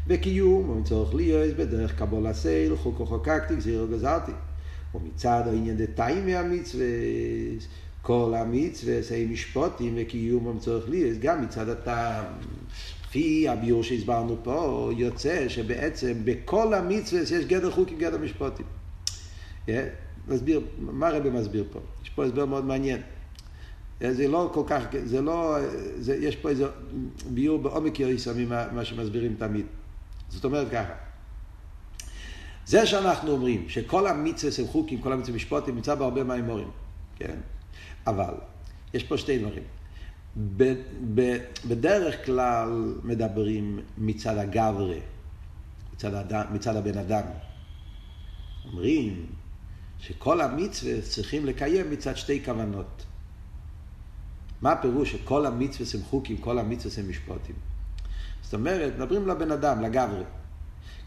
וקיום, 0.08 0.68
הוא 0.68 0.84
צורך 0.84 1.16
להיות 1.16 1.56
בדרך 1.56 2.00
קבול 2.00 2.28
הסייל, 2.28 2.76
חוקו 2.76 3.06
חוקקתי, 3.06 3.56
גזירו 3.56 3.88
גזרתי. 3.88 4.32
ומצד 4.96 5.44
העניין 5.46 5.78
דתיים 5.78 6.26
מהמצווה, 6.26 6.86
כל 8.02 8.34
המצווה 8.38 8.94
הם 9.18 9.32
משפוטים 9.32 9.94
וקיום 9.98 10.44
הוא 10.44 10.60
צורך 10.60 10.90
להיות, 10.90 11.20
גם 11.20 11.42
מצד 11.42 11.70
הטעם. 11.70 12.26
לפי 13.12 13.50
הביור 13.50 13.84
שהסברנו 13.84 14.38
פה, 14.44 14.90
יוצא 14.98 15.50
שבעצם 15.50 16.14
בכל 16.24 16.74
המצווה 16.74 17.22
יש 17.22 17.46
גדר 17.46 17.72
חוקים, 17.72 17.98
גדר 17.98 18.18
משפוטים. 18.18 18.66
נסביר, 20.28 20.62
מה 20.80 21.08
הרב 21.08 21.30
מסביר 21.30 21.66
פה? 21.72 21.80
יש 22.04 22.10
פה 22.10 22.26
הסבר 22.26 22.46
מאוד 22.46 22.66
מעניין. 22.66 23.02
זה 24.00 24.28
לא 24.28 24.50
כל 24.54 24.64
כך, 24.68 24.84
זה 25.06 25.22
לא, 25.22 25.58
זה, 25.98 26.16
יש 26.16 26.36
פה 26.36 26.50
איזה 26.50 26.66
ביור 27.30 27.60
בעומק 27.60 28.00
יריסה 28.00 28.34
ממה 28.34 28.86
שמסבירים 28.86 29.36
תמיד. 29.40 29.66
זאת 30.30 30.46
אומרת 30.46 30.72
ככה, 30.72 30.94
זה 32.66 32.86
שאנחנו 32.86 33.32
אומרים 33.32 33.70
שכל 33.70 34.08
המצווה 34.08 34.54
הם 34.60 34.68
חוקים, 34.68 35.02
כל 35.02 35.14
המצווה 35.14 35.36
משפוטים, 35.36 35.76
נמצא 35.76 35.96
בהרבה 35.96 36.24
מהאמורים, 36.24 36.70
כן? 37.16 37.36
אבל, 38.08 38.34
יש 38.94 39.04
פה 39.04 39.18
שתי 39.18 39.38
דברים. 39.38 39.64
ב, 40.38 40.74
ב, 41.16 41.38
בדרך 41.68 42.26
כלל 42.26 42.96
מדברים 43.04 43.80
מצד 43.98 44.38
הגברה, 44.38 44.96
מצד. 45.94 46.12
מצד 46.52 46.76
הבן 46.76 46.98
אדם. 46.98 47.24
אומרים 48.66 49.26
שכל 50.00 50.42
המצווה 50.42 51.02
צריכים 51.02 51.46
לקיים 51.46 51.92
מצד 51.92 52.18
שתי 52.18 52.46
כוונות. 52.46 53.06
מה 54.62 54.72
הפירוש 54.72 55.12
שכל 55.12 55.46
המצווה 55.46 56.00
הם 56.00 56.06
חוקים, 56.06 56.38
כל 56.38 56.60
המצווה 56.60 57.04
הם 57.04 57.10
משפוטים? 57.10 57.56
זאת 58.42 58.54
אומרת, 58.54 58.94
מדברים 58.96 59.28
לבן 59.28 59.52
אדם, 59.52 59.82
לגברי. 59.82 60.24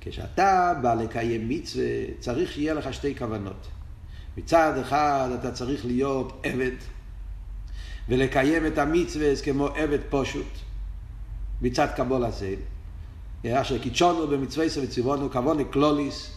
כשאתה 0.01 0.73
בא 0.83 0.95
לקיים 0.95 1.49
מצווה, 1.49 1.85
צריך 2.21 2.53
שיהיה 2.53 2.75
לך 2.75 2.95
שתי 2.95 3.15
כוונות. 3.19 3.69
מצד 4.37 4.79
אחד 4.81 5.29
אתה 5.41 5.53
צריך 5.53 5.87
להיות 5.87 6.41
עבד, 6.43 6.77
ולקיים 8.09 8.67
את 8.67 8.79
המצווה 8.79 9.37
כמו 9.45 9.67
עבד 9.67 9.99
פשוט, 10.11 10.47
מצד 11.63 11.89
קבול 11.97 12.25
הסייל. 12.25 12.59
אשר 13.47 13.79
קידשונו 13.79 14.29
במצווה 14.29 14.67
וציוונו 14.83 15.31
כבוני 15.31 15.65
קלוליס, 15.65 16.31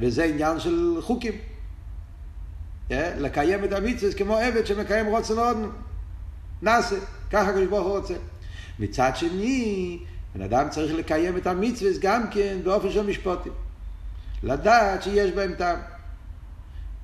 וזה 0.00 0.24
עניין 0.24 0.60
של 0.60 0.96
חוקים. 1.00 1.32
לקיים 2.90 3.64
את 3.64 3.72
המצווה 3.72 4.12
כמו 4.12 4.36
עבד 4.36 4.66
שמקיים 4.66 5.06
רוצן 5.06 5.38
אודנו. 5.38 5.68
נעשה, 6.62 6.96
ככה 7.30 7.50
הקדוש 7.50 7.66
ברוך 7.66 7.86
הוא 7.86 7.98
רוצה. 7.98 8.14
מצד 8.78 9.12
שני, 9.14 9.98
בן 10.34 10.42
אדם 10.42 10.70
צריך 10.70 10.94
לקיים 10.94 11.36
את 11.36 11.46
המצווה 11.46 11.90
גם 12.00 12.30
כן 12.30 12.58
באופן 12.64 12.90
של 12.90 13.06
משפוטים. 13.06 13.52
לדעת 14.42 15.02
שיש 15.02 15.30
בהם 15.30 15.54
טעם. 15.54 15.78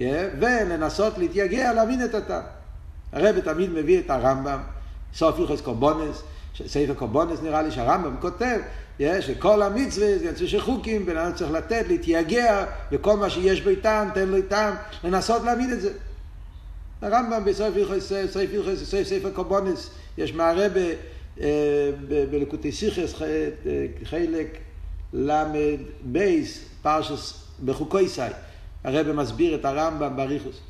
ולנסות 0.00 1.18
להתייגע 1.18 1.72
להבין 1.72 2.04
את 2.04 2.14
הטעם. 2.14 2.42
הרב 3.12 3.40
תמיד 3.40 3.70
מביא 3.70 3.98
את 3.98 4.10
הרמב"ם, 4.10 4.58
סוף 5.14 5.38
יוחס 5.38 5.60
קורבונס, 5.60 6.22
ספר 6.66 6.94
קורבונס 6.94 7.42
נראה 7.42 7.62
לי 7.62 7.70
שהרמב"ם 7.70 8.16
כותב, 8.20 8.58
שכל 9.20 9.62
המצווה 9.62 10.18
זה 10.18 10.24
יצא 10.24 10.46
של 10.46 10.60
חוקים, 10.60 11.06
בן 11.06 11.16
אדם 11.16 11.32
צריך 11.34 11.50
לתת, 11.50 11.84
להתייגע, 11.88 12.64
וכל 12.92 13.16
מה 13.16 13.30
שיש 13.30 13.60
בו 13.60 13.70
טעם, 13.82 14.10
תן 14.14 14.28
לו 14.28 14.42
טעם, 14.48 14.74
לנסות 15.04 15.42
להבין 15.42 15.72
את 15.72 15.80
זה. 15.80 15.92
הרמב"ם 17.02 17.44
בסוף 17.44 17.74
הלכס, 17.76 18.12
ספר 19.04 19.30
קורבונס, 19.34 19.90
יש 20.18 20.34
מהרבה 20.34 20.80
אה, 21.40 21.90
בלקוטי 22.30 22.72
סיכס, 22.72 23.14
חלק 24.04 24.58
למד 25.12 25.78
בייס, 26.02 26.64
פרשס 26.82 27.34
בחוקוי 27.64 28.08
סי, 28.08 28.20
הרבה 28.84 29.12
מסביר 29.12 29.54
את 29.54 29.64
הרמב"ם 29.64 30.16
בריחוס. 30.16 30.60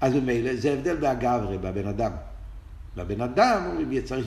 אז 0.00 0.14
ממילא 0.14 0.56
זה 0.56 0.72
הבדל 0.72 0.96
באגברי, 0.96 1.58
בבן 1.58 1.86
אדם. 1.86 2.12
בבן 2.96 3.20
אדם 3.20 3.62
אומרים, 3.66 4.02
צריך, 4.02 4.26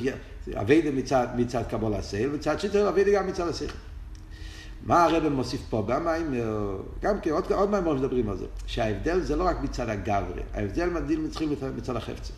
אביידה 0.55 0.91
מצד, 0.91 1.27
מצד 1.35 1.63
קבול 1.69 1.93
הסייל, 1.93 2.29
מצד 2.29 2.59
שני 2.59 2.87
אביידה 2.87 3.11
גם 3.11 3.27
מצד 3.27 3.47
השכל. 3.47 3.77
מה 4.85 5.03
הרב 5.03 5.29
מוסיף 5.29 5.61
פה 5.69 5.81
במים, 5.87 6.33
גם 7.01 7.21
כן, 7.21 7.31
עוד, 7.31 7.51
עוד 7.51 7.69
מים 7.69 7.95
מדברים 7.95 8.29
על 8.29 8.37
זה, 8.37 8.45
שההבדל 8.65 9.19
זה 9.19 9.35
לא 9.35 9.43
רק 9.43 9.61
מצד 9.61 9.89
הגברי, 9.89 10.41
ההבדל 10.53 10.89
מדהים 10.89 11.25
מצחים 11.25 11.53
מצד 11.77 11.95
החפצה. 11.95 12.33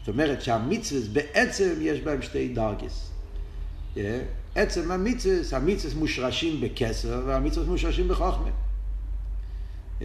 זאת 0.00 0.08
אומרת 0.08 0.42
שהמצווה 0.42 1.00
בעצם 1.12 1.72
יש 1.80 2.00
בהם 2.00 2.22
שתי 2.22 2.48
דרגס. 2.48 3.10
Yeah. 3.94 3.98
עצם 4.54 4.90
המצווה, 4.90 5.58
המצווה 5.58 5.94
מושרשים 5.98 6.60
בכסר 6.60 7.22
והמצווה 7.26 7.66
מושרשים 7.66 8.08
בחוכמה. 8.08 8.50
Yeah. 10.00 10.04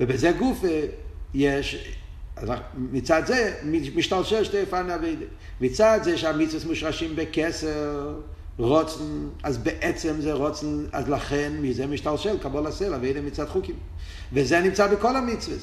ובזה 0.00 0.32
גוף 0.32 0.64
יש, 1.34 1.94
מצד 2.76 3.22
זה 3.26 3.54
משתלשל 3.94 4.44
שתי 4.44 4.66
פן 4.66 4.90
אבידה. 4.90 5.24
מצד 5.60 6.00
זה 6.02 6.18
שהמצווה 6.18 6.68
מושרשים 6.68 7.16
בכסר 7.16 8.14
רוצן, 8.58 9.28
אז 9.42 9.58
בעצם 9.58 10.20
זה 10.20 10.32
רוצן, 10.32 10.84
אז 10.92 11.08
לכן 11.08 11.52
מזה 11.60 11.86
משתלשל 11.86 12.38
קבול 12.38 12.66
הסלע, 12.66 12.96
אביידה 12.96 13.20
מצד 13.20 13.48
חוקים. 13.48 13.76
וזה 14.32 14.60
נמצא 14.60 14.86
בכל 14.86 15.16
המצווה. 15.16 15.56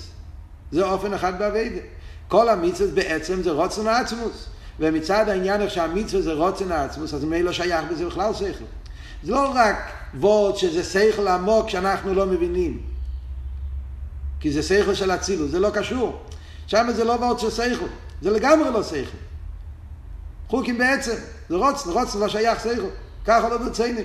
זה 0.72 0.86
אופן 0.86 1.14
אחד 1.14 1.40
באביידה. 1.40 1.82
כל 2.28 2.50
המצווה 2.50 2.92
בעצם 2.92 3.44
זה 3.44 3.52
רוצן 3.52 3.88
העצמוס. 3.88 4.48
ומצד 4.80 5.30
העניין 5.30 5.62
איך 5.62 5.72
שהמצווה 5.72 6.22
זה 6.22 6.34
רוצן 6.34 6.72
העצמוס, 6.72 7.14
אז 7.14 7.24
מי 7.24 7.44
לא 7.44 7.52
שייך 7.52 7.86
בזה 7.92 8.06
בכלל 8.06 8.34
שכל. 8.34 8.66
זה 9.24 9.32
לא 9.32 9.52
רק 9.56 9.92
וורד 10.20 10.56
שזה 10.56 10.84
שכל 10.84 11.28
עמוק 11.28 11.70
שאנחנו 11.70 12.14
לא 12.14 12.26
מבינים. 12.26 12.82
כי 14.40 14.52
זה 14.52 14.64
שכל 14.64 14.94
של 14.94 15.12
אצילוס, 15.12 15.52
זה 15.52 15.60
לא 15.60 15.70
קשור. 15.70 16.22
שם 16.68 16.88
זה 16.96 17.04
לא 17.04 17.12
וורד 17.12 17.40
של 17.40 17.50
שכל, 17.50 17.86
זה 18.22 18.32
לגמרי 18.32 18.72
לא 18.72 18.84
שכל. 18.84 19.18
חוקים 20.48 20.78
בעצם, 20.78 21.16
זה 21.50 21.56
רוצן, 21.56 21.90
רוצן 21.90 22.20
לא 22.20 22.28
שייך 22.28 22.60
שכל, 22.60 22.90
ככה 23.26 23.50
לא 23.50 23.58
ברציני. 23.58 24.02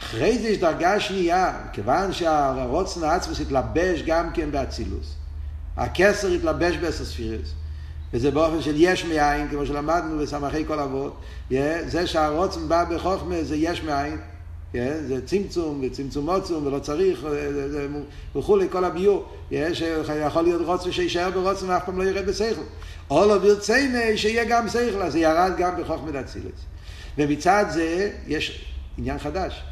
אחרי 0.00 0.38
זה 0.38 0.48
יש 0.48 0.58
דרגה 0.58 1.00
שנייה, 1.00 1.58
כיוון 1.72 2.12
שהרוצן 2.12 3.04
העצמוס 3.04 3.40
התלבש 3.40 4.02
גם 4.06 4.30
כן 4.32 4.50
באצילוס. 4.50 5.14
הכסר 5.76 6.28
התלבש 6.28 6.76
בעשר 6.76 7.04
ספירס. 7.04 7.48
וזה 8.12 8.30
באופן 8.30 8.62
של 8.62 8.74
יש 8.76 9.04
מאין, 9.04 9.48
כמו 9.48 9.66
שלמדנו 9.66 10.18
בסמכי 10.18 10.66
כל 10.66 10.78
אבות. 10.78 11.20
זה 11.86 12.06
שהרוצן 12.06 12.68
בא 12.68 12.84
בחוכמה 12.84 13.42
זה 13.42 13.56
יש 13.56 13.82
מאין. 13.82 14.18
זה 15.06 15.26
צמצום 15.26 15.80
וצמצום 15.82 16.30
עוצום 16.30 16.66
ולא 16.66 16.78
צריך 16.78 17.26
וכולי, 18.36 18.66
כל 18.70 18.84
הביור. 18.84 19.28
שיכול 19.72 20.42
להיות 20.42 20.62
רוצן 20.64 20.92
שישאר 20.92 21.30
ברוצן 21.30 21.68
ואף 21.68 21.84
פעם 21.84 21.98
לא 21.98 22.04
ירד 22.04 22.26
בשכל. 22.26 22.60
או 23.10 23.26
לא 23.26 23.38
ברציני 23.38 24.18
שיהיה 24.18 24.44
גם 24.44 24.68
שכל, 24.68 25.02
אז 25.02 25.12
זה 25.12 25.18
ירד 25.18 25.52
גם 25.56 25.80
בחוכמת 25.80 26.14
אצילס. 26.14 26.60
ומצד 27.18 27.64
זה 27.70 28.10
יש 28.26 28.64
עניין 28.98 29.18
חדש. 29.18 29.62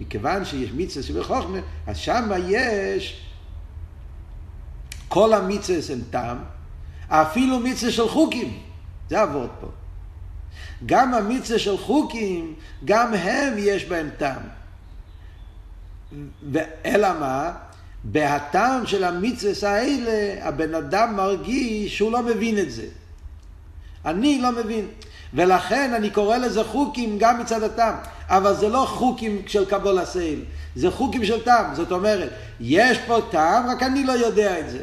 מכיוון 0.00 0.44
שיש 0.44 0.70
מצווה 0.76 1.02
שבחוכמה, 1.02 1.58
אז 1.86 1.96
שם 1.96 2.30
יש 2.48 3.20
כל 5.08 5.32
המצווה 5.32 5.78
הם 5.92 6.00
טעם, 6.10 6.38
אפילו 7.08 7.60
מצווה 7.60 7.92
של 7.92 8.08
חוקים, 8.08 8.58
זה 9.10 9.20
עבוד 9.20 9.50
פה. 9.60 9.66
גם 10.86 11.14
המצווה 11.14 11.58
של 11.58 11.78
חוקים, 11.78 12.54
גם 12.84 13.14
הם 13.14 13.54
יש 13.58 13.84
בהם 13.84 14.10
טעם. 14.18 14.42
אלא 16.84 17.08
מה? 17.20 17.52
בהטעם 18.04 18.86
של 18.86 19.04
המצווה 19.04 19.70
האלה, 19.70 20.48
הבן 20.48 20.74
אדם 20.74 21.16
מרגיש 21.16 21.96
שהוא 21.96 22.12
לא 22.12 22.22
מבין 22.22 22.58
את 22.58 22.70
זה. 22.70 22.86
אני 24.04 24.40
לא 24.40 24.52
מבין. 24.52 24.86
ולכן 25.34 25.94
אני 25.94 26.10
קורא 26.10 26.36
לזה 26.36 26.64
חוקים 26.64 27.18
גם 27.18 27.40
מצד 27.40 27.62
הטעם. 27.62 27.94
אבל 28.28 28.54
זה 28.54 28.68
לא 28.68 28.86
חוקים 28.88 29.42
של 29.46 29.64
קבול 29.64 29.98
הסייל, 29.98 30.44
זה 30.76 30.90
חוקים 30.90 31.24
של 31.24 31.44
טעם. 31.44 31.74
זאת 31.74 31.92
אומרת, 31.92 32.30
יש 32.60 32.98
פה 32.98 33.18
טעם, 33.30 33.66
רק 33.66 33.82
אני 33.82 34.04
לא 34.04 34.12
יודע 34.12 34.60
את 34.60 34.70
זה. 34.70 34.82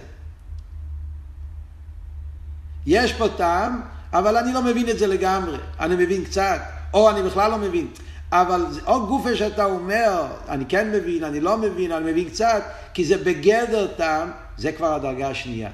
יש 2.85 3.13
פה 3.13 3.27
טעם, 3.37 3.81
אבל 4.13 4.37
אני 4.37 4.53
לא 4.53 4.61
מבין 4.61 4.89
את 4.89 4.99
זה 4.99 5.07
לגמרי. 5.07 5.57
אני 5.79 5.95
מבין 5.95 6.23
קצת, 6.23 6.61
או 6.93 7.09
אני 7.09 7.23
בכלל 7.23 7.51
לא 7.51 7.57
מבין. 7.57 7.87
אבל 8.31 8.65
או 8.87 9.07
גופה 9.07 9.35
שאתה 9.35 9.65
אומר, 9.65 10.25
אני 10.49 10.65
כן 10.65 10.91
מבין, 10.91 11.23
אני 11.23 11.39
לא 11.39 11.57
מבין, 11.57 11.91
אני 11.91 12.11
מבין 12.11 12.29
קצת, 12.29 12.63
כי 12.93 13.05
זה 13.05 13.17
בגדר 13.17 13.87
טעם, 13.87 14.31
זה 14.57 14.71
כבר 14.71 14.93
הדרגה 14.93 15.29
השנייה. 15.29 15.69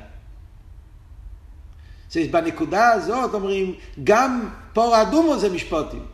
זאת 2.09 2.31
בנקודה 2.31 2.91
הזאת 2.91 3.33
אומרים, 3.33 3.73
גם 4.03 4.49
פור 4.73 5.01
אדומו 5.01 5.39
זה 5.39 5.49
משפוטים. 5.49 6.05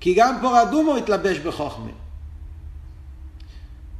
כי 0.00 0.14
גם 0.14 0.38
פור 0.40 0.62
אדומו 0.62 0.96
התלבש 0.96 1.38
בחוכמה. 1.38 1.90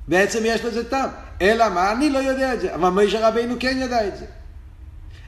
בעצם 0.09 0.39
יש 0.45 0.65
לזה 0.65 0.91
טעם. 0.91 1.11
אלא 1.43 1.69
מה? 1.69 1.93
אני 1.93 2.11
לא 2.11 2.19
יודע 2.19 2.55
את 2.55 2.61
זה. 2.61 2.75
אבל 2.75 2.89
משה 2.89 3.29
רבינו 3.29 3.55
כן 3.61 3.79
ידע 3.81 4.09
את 4.09 4.17
זה. 4.17 4.27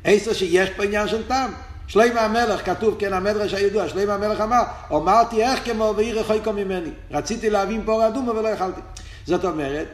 עשר 0.04 0.32
שיש 0.32 0.70
פה 0.70 0.84
עניין 0.84 1.08
של 1.08 1.28
טעם. 1.28 1.50
שלמה 1.86 2.20
המלך, 2.20 2.66
כתוב, 2.66 2.96
כן, 2.98 3.12
המדרש 3.12 3.54
הידוע, 3.54 3.88
שלמה 3.88 4.14
המלך 4.14 4.40
אמר, 4.40 4.62
אמרתי 4.92 5.42
איך 5.42 5.64
כמו 5.64 5.94
ועיר 5.96 6.20
רחוקו 6.20 6.52
ממני. 6.52 6.90
רציתי 7.10 7.50
להבין 7.50 7.82
פור 7.84 8.06
אדומו 8.06 8.30
ולא 8.30 8.48
יכלתי. 8.48 8.80
זאת 9.26 9.44
אומרת, 9.44 9.86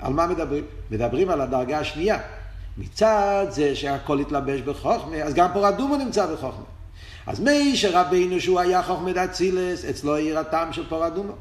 על 0.00 0.12
מה 0.12 0.26
מדברים? 0.26 0.64
מדברים 0.90 1.30
על 1.30 1.40
הדרגה 1.40 1.78
השנייה. 1.78 2.18
מצד 2.78 3.46
זה 3.48 3.76
שהכל 3.76 4.18
התלבש 4.20 4.60
בחוכמה, 4.60 5.16
אז 5.16 5.34
גם 5.34 5.48
פור 5.52 5.68
אדומו 5.68 5.96
נמצא 5.96 6.26
בחוכמה. 6.26 6.64
אז 7.26 7.40
מי 7.40 7.76
שרבינו 7.76 8.40
שהוא 8.40 8.60
היה 8.60 8.82
חוכמת 8.82 9.16
אצילס, 9.16 9.84
אצלו 9.84 10.16
העיר 10.16 10.38
הטעם 10.38 10.72
של 10.72 10.88
פור 10.88 11.06
אדומו. 11.06 11.32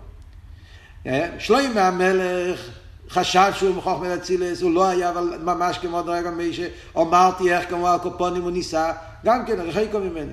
אה? 1.06 1.30
שלמה 1.40 1.88
המלך 1.88 2.70
חשב 3.10 3.52
שהוא 3.56 3.76
מחוכמת 3.76 4.20
אצילס, 4.20 4.62
הוא 4.62 4.72
לא 4.72 4.88
היה, 4.88 5.10
אבל 5.10 5.40
ממש 5.44 5.78
כמו 5.78 6.02
דרגה 6.02 6.32
מי 6.32 6.54
שאומרתי 6.54 7.54
איך 7.54 7.70
כמו 7.70 7.90
הקופונים 7.90 8.42
הוא 8.42 8.52
ניסה, 8.52 8.92
גם 9.26 9.46
כן 9.46 9.60
רחיקו 9.60 10.00
ממני. 10.00 10.32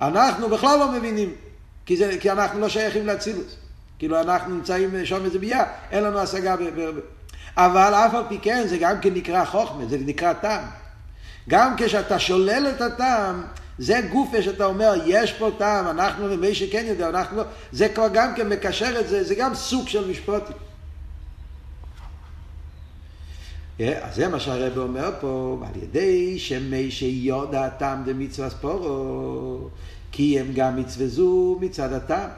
אנחנו 0.00 0.48
בכלל 0.48 0.78
לא 0.78 0.92
מבינים, 0.92 1.34
כי, 1.86 1.96
זה, 1.96 2.16
כי 2.20 2.30
אנחנו 2.30 2.60
לא 2.60 2.68
שייכים 2.68 3.06
לאצילוס. 3.06 3.56
כאילו 3.98 4.20
אנחנו 4.20 4.54
נמצאים 4.54 5.04
שם 5.04 5.24
איזה 5.24 5.38
ביה, 5.38 5.64
אין 5.90 6.04
לנו 6.04 6.18
השגה. 6.18 6.56
ב, 6.56 6.62
ב, 6.62 6.80
ב. 6.80 7.00
אבל 7.56 7.94
אף 7.94 8.14
על 8.14 8.22
פי 8.28 8.38
כן 8.42 8.66
זה 8.66 8.78
גם 8.78 9.00
כן 9.00 9.14
נקרא 9.14 9.44
חוכמה, 9.44 9.86
זה 9.88 9.98
נקרא 10.00 10.32
טעם. 10.32 10.64
גם 11.48 11.74
כשאתה 11.76 12.18
שולל 12.18 12.66
את 12.76 12.80
הטעם, 12.80 13.42
זה 13.78 14.00
גופה 14.10 14.42
שאתה 14.42 14.64
אומר, 14.64 14.92
יש 15.06 15.32
פה 15.32 15.50
טעם, 15.58 15.88
אנחנו 15.88 16.30
ומי 16.30 16.54
שכן 16.54 16.84
יודע, 16.86 17.08
אנחנו 17.08 17.36
לא, 17.36 17.42
זה 17.72 17.88
כבר 17.88 18.08
גם 18.12 18.34
כן 18.34 18.48
מקשר 18.48 19.00
את 19.00 19.08
זה, 19.08 19.24
זה 19.24 19.34
גם 19.34 19.54
סוג 19.54 19.88
של 19.88 20.10
משפטים. 20.10 20.67
אז 23.78 24.14
זה 24.14 24.28
מה 24.28 24.40
שהרב 24.40 24.78
אומר 24.78 25.10
פה, 25.20 25.58
על 25.62 25.82
ידי 25.82 26.38
שמי 26.38 26.90
שיודע 26.90 27.64
הטעם 27.64 28.04
דמצווה 28.04 28.50
ספורו, 28.50 29.68
כי 30.12 30.40
הם 30.40 30.46
גם 30.54 30.76
מצווה 30.76 31.06
זו 31.06 31.58
מצד 31.60 31.92
הטעם. 31.92 32.28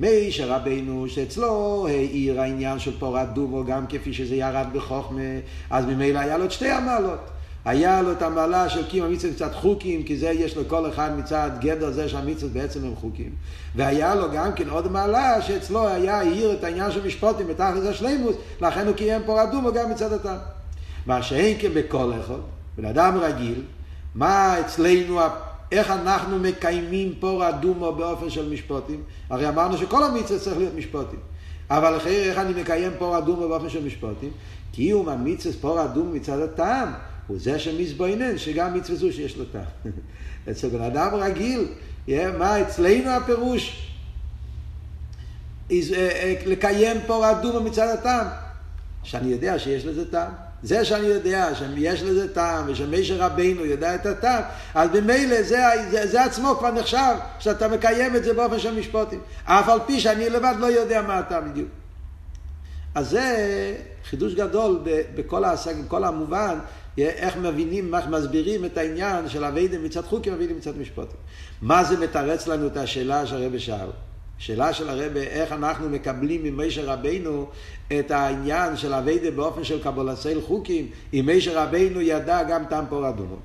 מי 0.00 0.32
שרבנו 0.32 1.08
שאצלו 1.08 1.86
העיר 1.88 2.40
העניין 2.40 2.78
של 2.78 2.98
פורת 2.98 3.34
דובו 3.34 3.64
גם 3.64 3.86
כפי 3.88 4.12
שזה 4.12 4.34
ירד 4.34 4.66
בחוכמה, 4.72 5.20
אז 5.70 5.84
ממילא 5.84 6.18
היה 6.18 6.38
לו 6.38 6.44
את 6.44 6.52
שתי 6.52 6.68
המעלות. 6.68 7.20
היה 7.64 8.02
לו 8.02 8.12
את 8.12 8.22
המעלה 8.22 8.68
של 8.68 8.88
קיום 8.88 9.06
המצוות 9.06 9.34
מצד 9.34 9.52
חוקים, 9.52 10.02
כי 10.02 10.16
זה 10.16 10.30
יש 10.30 10.56
לכל 10.56 10.88
אחד 10.88 11.18
מצד 11.18 11.50
גדר 11.60 11.90
זה 11.90 12.08
שהמצוות 12.08 12.52
בעצם 12.52 12.84
הם 12.84 12.94
חוקים. 12.96 13.30
והיה 13.76 14.14
לו 14.14 14.30
גם 14.32 14.52
כן 14.52 14.68
עוד 14.68 14.92
מעלה 14.92 15.42
שאצלו 15.42 15.88
היה 15.88 16.18
העיר 16.18 16.52
את 16.52 16.64
העניין 16.64 16.92
של 16.92 17.06
משפוטים 17.06 17.46
בתכלס 17.46 17.84
השלימוס, 17.84 18.36
לכן 18.60 18.86
הוא 18.86 18.94
קיים 18.94 19.22
פורת 19.26 19.50
דובו 19.50 19.72
גם 19.72 19.90
מצד 19.90 20.12
הטעם. 20.12 20.59
מה 21.06 21.22
שאין 21.22 21.58
כבכל 21.60 22.12
אחד, 22.20 22.40
בן 22.76 22.84
אדם 22.84 23.18
רגיל, 23.18 23.62
מה 24.14 24.60
אצלנו, 24.60 25.20
איך 25.72 25.90
אנחנו 25.90 26.38
מקיימים 26.38 27.14
פור 27.20 27.48
אדומו 27.48 27.92
באופן 27.92 28.30
של 28.30 28.52
משפוטים? 28.52 29.02
הרי 29.30 29.48
אמרנו 29.48 29.78
שכל 29.78 30.04
המצווה 30.04 30.38
צריך 30.38 30.58
להיות 30.58 30.74
משפוטים. 30.74 31.18
אבל 31.70 31.96
אחרי 31.96 32.30
איך 32.30 32.38
אני 32.38 32.60
מקיים 32.60 32.92
פור 32.98 33.18
אדומו 33.18 33.48
באופן 33.48 33.68
של 33.68 33.84
משפוטים? 33.84 34.30
קיום 34.72 35.08
המצווה 35.08 35.54
פור 35.60 35.84
אדומו 35.84 36.10
מצד 36.12 36.40
הטעם, 36.40 36.92
הוא 37.26 37.38
זה 37.40 37.58
שמזבוינן, 37.58 38.38
שגם 38.38 38.74
מצווה 38.74 38.98
זו 38.98 39.12
שיש 39.12 39.36
לו 39.36 39.44
טעם. 39.44 39.62
אצל 40.50 40.68
בן 40.68 40.82
אדם 40.82 41.14
רגיל, 41.14 41.66
מה 42.38 42.60
אצלנו 42.60 43.10
הפירוש? 43.10 43.86
אה, 45.70 45.76
אה, 45.92 46.34
לקיים 46.46 46.96
פור 47.06 47.30
אדומו 47.30 47.60
מצד 47.60 47.88
הטעם. 47.98 48.26
שאני 49.02 49.28
יודע 49.28 49.58
שיש 49.58 49.84
לזה 49.84 50.10
טעם. 50.10 50.49
זה 50.62 50.84
שאני 50.84 51.06
יודע 51.06 51.50
שיש 51.54 52.02
לזה 52.02 52.34
טעם 52.34 52.64
ושמישר 52.66 53.16
רבינו 53.16 53.64
יודע 53.64 53.94
את 53.94 54.06
הטעם, 54.06 54.42
אז 54.74 54.90
במילא 54.90 55.42
זה, 55.42 55.58
זה, 55.90 56.06
זה 56.06 56.24
עצמו 56.24 56.56
כבר 56.58 56.70
נחשב 56.70 57.14
שאתה 57.38 57.68
מקיים 57.68 58.16
את 58.16 58.24
זה 58.24 58.34
באופן 58.34 58.58
של 58.58 58.78
משפוטים. 58.78 59.20
אף 59.44 59.68
על 59.68 59.78
פי 59.86 60.00
שאני 60.00 60.30
לבד 60.30 60.54
לא 60.58 60.66
יודע 60.66 61.02
מה 61.02 61.18
הטעם 61.18 61.50
בדיוק. 61.50 61.68
אז 62.94 63.10
זה 63.10 63.76
חידוש 64.04 64.34
גדול 64.34 64.80
בכל 65.14 65.44
ההשג, 65.44 65.74
בכל 65.84 66.04
המובן, 66.04 66.58
איך 66.98 67.36
מבינים, 67.36 67.94
איך 67.94 68.06
מסבירים 68.06 68.64
את 68.64 68.78
העניין 68.78 69.28
של 69.28 69.44
אביידם 69.44 69.84
מצד 69.84 70.04
חוקים, 70.04 70.32
אביידם 70.32 70.56
מצד 70.56 70.78
משפוטים. 70.78 71.16
מה 71.62 71.84
זה 71.84 71.96
מתרץ 71.96 72.46
לנו 72.46 72.66
את 72.66 72.76
השאלה 72.76 73.26
שהרבא 73.26 73.58
שאל? 73.58 73.88
שאלה 74.40 74.72
של 74.72 74.88
הרבה, 74.88 75.20
איך 75.20 75.52
אנחנו 75.52 75.88
מקבלים 75.88 76.44
ממשה 76.44 76.92
רבינו 76.92 77.48
את 77.98 78.10
העניין 78.10 78.76
של 78.76 78.94
אביידה 78.94 79.30
באופן 79.30 79.64
של 79.64 79.82
קבולסל 79.82 80.40
חוקים, 80.40 80.86
אם 81.12 81.28
משה 81.36 81.64
רבינו 81.64 82.00
ידע 82.00 82.42
גם 82.42 82.64
טעם 82.64 82.84
פור 82.88 83.08
אדומו. 83.08 83.36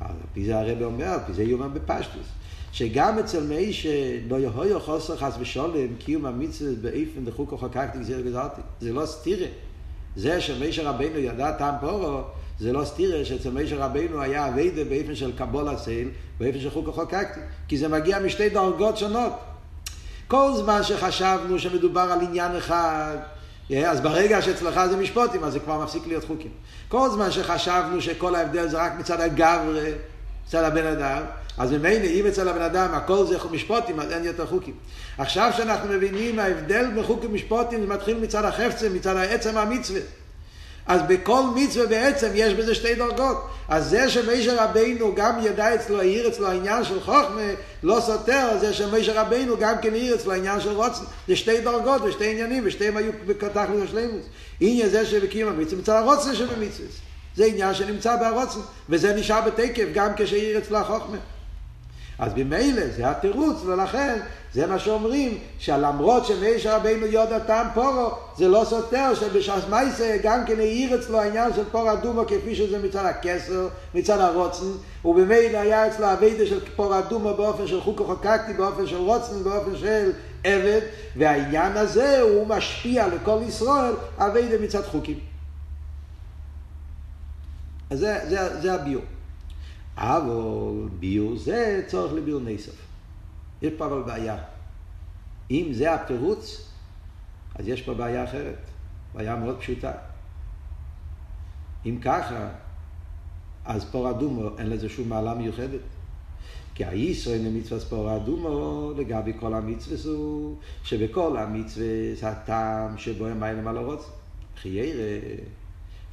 על 0.00 0.14
פי 0.32 0.44
זה 0.44 0.58
הרבה 0.58 0.84
אומר, 0.84 1.06
על 1.06 1.20
פי 1.26 1.32
זה 1.32 1.42
יאמר 1.42 1.68
בפשטוס, 1.68 2.26
שגם 2.72 3.18
אצל 3.18 3.42
מי 3.42 3.72
שלא 3.72 4.36
יהיו 4.36 4.80
חוסר 4.80 5.16
חס 5.16 5.34
ושולם, 5.40 5.94
קיום 5.98 6.26
המצווה 6.26 6.72
באיפן 6.82 7.24
דחוקו 7.24 7.58
חקקתי 7.58 7.98
גזיר 7.98 8.20
גזרתי. 8.20 8.60
זה 8.80 8.92
לא 8.92 9.06
סתירה. 9.06 9.46
זה 10.16 10.40
שמשה 10.40 10.90
רבינו 10.90 11.18
ידע 11.18 11.52
טעם 11.52 11.74
פורו, 11.80 12.20
זה 12.58 12.72
לא 12.72 12.84
סתירה 12.84 13.24
שאצל 13.24 13.50
משה 13.50 13.86
רבינו 13.86 14.20
היה 14.20 14.48
אביידה 14.48 14.84
באיפן 14.84 15.14
של 15.14 15.32
קבול 15.36 15.68
הסייל, 15.68 16.08
באיפן 16.38 16.60
של 16.60 16.70
חוקו 16.70 16.92
חקקתי. 16.92 17.40
כי 17.68 17.78
זה 17.78 17.88
מגיע 17.88 18.18
משתי 18.18 18.48
דרגות 18.48 18.96
שונות. 18.96 19.32
כל 20.30 20.50
זמן 20.56 20.82
שחשבנו 20.82 21.58
שמדובר 21.58 22.00
על 22.12 22.20
עניין 22.20 22.56
אחד, 22.56 23.16
אה, 23.70 23.90
אז 23.90 24.00
ברגע 24.00 24.42
שאצלך 24.42 24.80
זה 24.90 24.96
משפוטים, 24.96 25.44
אז 25.44 25.52
זה 25.52 25.58
כבר 25.58 25.78
מפסיק 25.78 26.06
להיות 26.06 26.24
חוקים. 26.24 26.50
כל 26.88 27.10
זמן 27.10 27.30
שחשבנו 27.30 28.00
שכל 28.00 28.34
ההבדל 28.34 28.68
זה 28.68 28.78
רק 28.78 28.92
מצד 28.98 29.20
הגברה, 29.20 29.64
מצד 30.46 30.64
הבן 30.64 30.86
אדם, 30.86 31.22
אז 31.58 31.72
ממילא 31.72 32.06
אם 32.06 32.26
אצל 32.26 32.48
הבן 32.48 32.62
אדם 32.62 32.94
הכל 32.94 33.26
זה 33.26 33.36
משפוטים, 33.50 34.00
אז 34.00 34.12
אין 34.12 34.24
יותר 34.24 34.46
חוקים. 34.46 34.74
עכשיו 35.18 35.50
שאנחנו 35.56 35.88
מבינים 35.88 36.38
ההבדל 36.38 36.90
בין 36.94 37.04
חוקים 37.04 37.30
ומשפוטים, 37.30 37.80
זה 37.80 37.86
מתחיל 37.86 38.18
מצד 38.18 38.44
החפצה, 38.44 38.88
מצד 38.88 39.16
העצם 39.16 39.56
המצווה. 39.56 40.00
אז 40.86 41.00
בכל 41.08 41.42
מצווה 41.54 41.86
בעצם 41.86 42.28
יש 42.34 42.54
בזה 42.54 42.74
שתי 42.74 42.94
דרגות. 42.94 43.46
אז 43.68 43.90
זה 43.90 44.08
שמשה 44.08 44.64
רבינו 44.64 45.14
גם 45.14 45.38
ידע 45.42 45.74
אצלו, 45.74 46.00
העיר 46.00 46.28
אצלו 46.28 46.48
העניין 46.48 46.84
של 46.84 47.00
חוכמה, 47.00 47.50
לא 47.82 48.00
סותר, 48.00 48.48
זה 48.60 48.74
שמשה 48.74 49.22
רבינו 49.22 49.56
גם 49.60 49.74
כן 49.82 49.92
העיר 49.92 50.14
אצלו 50.14 50.32
העניין 50.32 50.60
של 50.60 50.70
רוצן. 50.70 51.04
זה 51.28 51.36
שתי 51.36 51.60
דרגות 51.60 52.02
ושתי 52.02 52.30
עניינים, 52.30 52.62
ושתיהם 52.66 52.96
היו 52.96 53.12
בתכלית 53.26 53.56
השלימוס. 53.56 54.24
עניין 54.60 54.88
זה 54.88 55.06
שבקים 55.06 55.48
המצווה 55.48 55.80
מצד 55.80 55.92
הרוצן 55.92 56.34
שבמצווה. 56.34 56.88
זה 57.36 57.44
עניין 57.44 57.74
שנמצא 57.74 58.16
בהרוצן, 58.16 58.60
וזה 58.88 59.14
נשאר 59.14 59.40
בתקף 59.40 59.86
גם 59.94 60.10
כשהעיר 60.16 60.58
אצלו 60.58 60.78
החוכמה. 60.78 61.16
אז 62.20 62.32
ממילא 62.36 62.82
זה 62.96 63.10
התירוץ, 63.10 63.56
ולכן 63.64 64.18
זה 64.54 64.66
מה 64.66 64.78
שאומרים, 64.78 65.38
שלמרות 65.58 66.26
שמאיש 66.26 66.66
רבינו 66.66 67.06
יודע 67.06 67.38
טעם 67.38 67.66
פורו, 67.74 68.10
זה 68.36 68.48
לא 68.48 68.64
סותר 68.64 69.14
שבשעס 69.14 69.62
מייסה 69.70 70.16
גם 70.22 70.44
כן 70.46 70.58
העיר 70.58 71.00
אצלו 71.00 71.20
העניין 71.20 71.52
של 71.56 71.64
פור 71.70 71.92
אדומו 71.92 72.22
כפי 72.26 72.54
שזה 72.54 72.78
מצד 72.78 73.04
הכסר, 73.04 73.68
מצד 73.94 74.20
הרוצן, 74.20 74.64
ובמילא 75.04 75.58
היה 75.58 75.86
אצלו 75.86 76.12
אביידה 76.12 76.46
של 76.46 76.60
פור 76.76 76.98
אדומו 76.98 77.34
באופן 77.34 77.66
של 77.66 77.80
חוקו 77.80 78.04
חוקקתי, 78.04 78.52
באופן 78.52 78.86
של 78.86 78.96
רוצן, 78.96 79.42
באופן 79.44 79.76
של 79.76 80.12
עבד, 80.44 80.80
והעניין 81.16 81.76
הזה 81.76 82.20
הוא 82.20 82.46
משפיע 82.46 83.08
לכל 83.08 83.38
ישראל 83.48 83.94
אביידה 84.18 84.58
מצד 84.58 84.84
חוקים. 84.84 85.18
אז 87.90 87.98
זה, 87.98 88.18
זה, 88.28 88.60
זה 88.60 88.74
הביור. 88.74 89.02
אבל 90.00 90.88
ביור 90.98 91.36
זה 91.36 91.84
צורך 91.86 92.12
לביור 92.12 92.40
נסף. 92.40 92.86
יש 93.62 93.72
פה 93.76 93.86
אבל 93.86 94.02
בעיה. 94.02 94.36
אם 95.50 95.68
זה 95.72 95.94
התירוץ, 95.94 96.70
אז 97.54 97.68
יש 97.68 97.82
פה 97.82 97.94
בעיה 97.94 98.24
אחרת. 98.24 98.70
בעיה 99.14 99.36
מאוד 99.36 99.58
פשוטה. 99.58 99.92
אם 101.86 101.98
ככה, 102.02 102.48
אז 103.64 103.84
פור 103.84 104.10
אדומו 104.10 104.58
אין 104.58 104.70
לזה 104.70 104.88
שום 104.88 105.08
מעלה 105.08 105.34
מיוחדת. 105.34 105.80
כי 106.74 106.84
הישראל 106.84 107.40
למצווה 107.46 107.80
ספור 107.80 108.16
אדומו 108.16 108.92
לגבי 108.96 109.32
כל 109.40 109.54
המצווה 109.54 110.12
הוא 110.12 110.56
שבכל 110.84 111.36
המצווה 111.36 111.86
הטעם 112.22 112.98
שבו 112.98 113.26
הם 113.26 113.40
מיילים 113.40 113.68
על 113.68 113.76
הרוץ. 113.76 114.10
חיירה, 114.56 115.20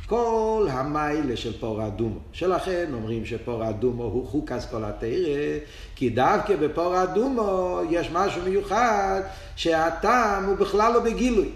כל 0.08 0.67
המיילה 0.72 1.38
של 1.38 1.60
פור 1.60 1.88
אדומו. 1.88 2.20
שלכן 2.32 2.86
אומרים 2.93 3.26
שפור 3.26 3.70
אדומו 3.70 4.04
הוא 4.04 4.28
חוקס 4.28 4.67
כל 4.72 4.84
התרא, 4.84 5.58
כי 5.96 6.10
דווקא 6.10 6.56
בפור 6.56 7.04
אדומו 7.04 7.82
יש 7.89 8.10
משהו 8.13 8.41
מיוחד 8.41 9.22
שהטעם 9.56 10.46
הוא 10.46 10.56
בכלל 10.56 10.93
לא 10.93 11.00
בגילוי. 11.00 11.50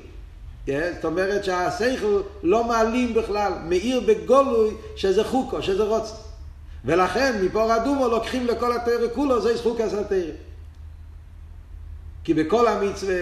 כן? 0.66 0.92
זאת 0.96 1.06
אומרת 1.06 1.44
שהשכל 1.44 2.22
לא 2.44 2.64
מעלים 2.64 3.14
בכלל, 3.14 3.54
מאיר 3.68 4.02
בגולוי 4.08 4.74
שזה 4.96 5.24
חוקו, 5.24 5.62
שזה 5.62 5.84
רוצה. 5.84 6.16
ולכן 6.86 7.42
מפור 7.46 7.76
אדומו 7.76 8.08
לוקחים 8.08 8.48
לכל 8.48 8.76
התרא 8.76 9.08
כולו, 9.16 9.42
זה 9.42 9.54
חוקס 9.64 9.94
התרא. 9.94 10.51
כי 12.24 12.34
בכל 12.34 12.68
המצווה 12.68 13.16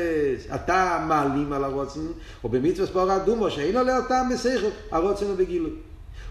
אתה 0.55 1.05
מעלים 1.07 1.53
על 1.53 1.63
הרוצן, 1.63 2.07
או 2.43 2.49
במצווה 2.49 2.87
ספור 2.87 3.15
אדומו 3.15 3.51
שאין 3.51 3.77
עולה 3.77 3.97
אותם 3.97 4.29
בשכל, 4.33 4.67
הרוצן 4.91 5.25
הוא 5.25 5.35
בגילוי. 5.35 5.71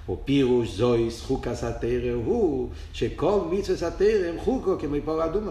או 0.09 0.19
פירוש 0.25 0.77
זוי 0.77 1.09
חוקס 1.21 1.65
התרא 1.65 2.13
הוא 2.25 2.71
שכל 2.93 3.41
מצווה 3.51 3.77
סתרא 3.77 4.29
הם 4.29 4.39
חוקו 4.39 4.79
כמו 4.79 4.97
פור 5.05 5.25
אדומו. 5.25 5.51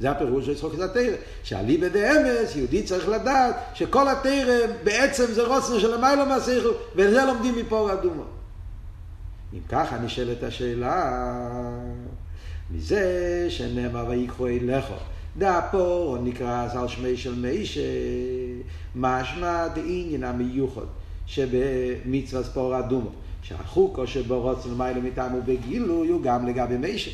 זה 0.00 0.10
הפירוש 0.10 0.46
של 0.46 0.54
צחוק 0.54 0.74
התרא. 0.74 1.16
שאליבא 1.42 1.88
דאמס, 1.88 2.56
יהודי 2.56 2.82
צריך 2.82 3.08
לדעת 3.08 3.56
שכל 3.74 4.08
התרא 4.08 4.66
בעצם 4.84 5.24
זה 5.32 5.46
רוצנו 5.46 5.80
של 5.80 5.94
המיילו 5.94 6.26
מהשכל, 6.26 6.72
וזה 6.96 7.24
לומדים 7.24 7.56
מפה 7.56 7.92
אדומו. 7.92 8.24
אם 9.54 9.60
ככה 9.68 9.98
נשאלת 9.98 10.42
השאלה, 10.42 11.20
מזה 12.70 13.46
שנאמר 13.48 14.04
ויקחו 14.08 14.46
אליכו. 14.46 14.94
דאפו 15.38 16.16
נקרא 16.22 16.68
על 16.72 16.88
שמי 16.88 17.16
של 17.16 17.34
מישה, 17.34 17.80
משמע 18.96 19.68
דעניין 19.68 20.24
המיוחד 20.24 20.86
שבמצווה 21.26 22.42
ספור 22.42 22.78
אדומו. 22.78 23.10
שהחוקו 23.42 24.06
שבו 24.06 24.40
רוצנו 24.40 24.76
מיילו 24.76 25.00
מטעמו 25.02 25.38
בגילוי 25.46 26.08
הוא 26.08 26.22
גם 26.22 26.46
לגבי 26.46 26.76
מישה. 26.76 27.10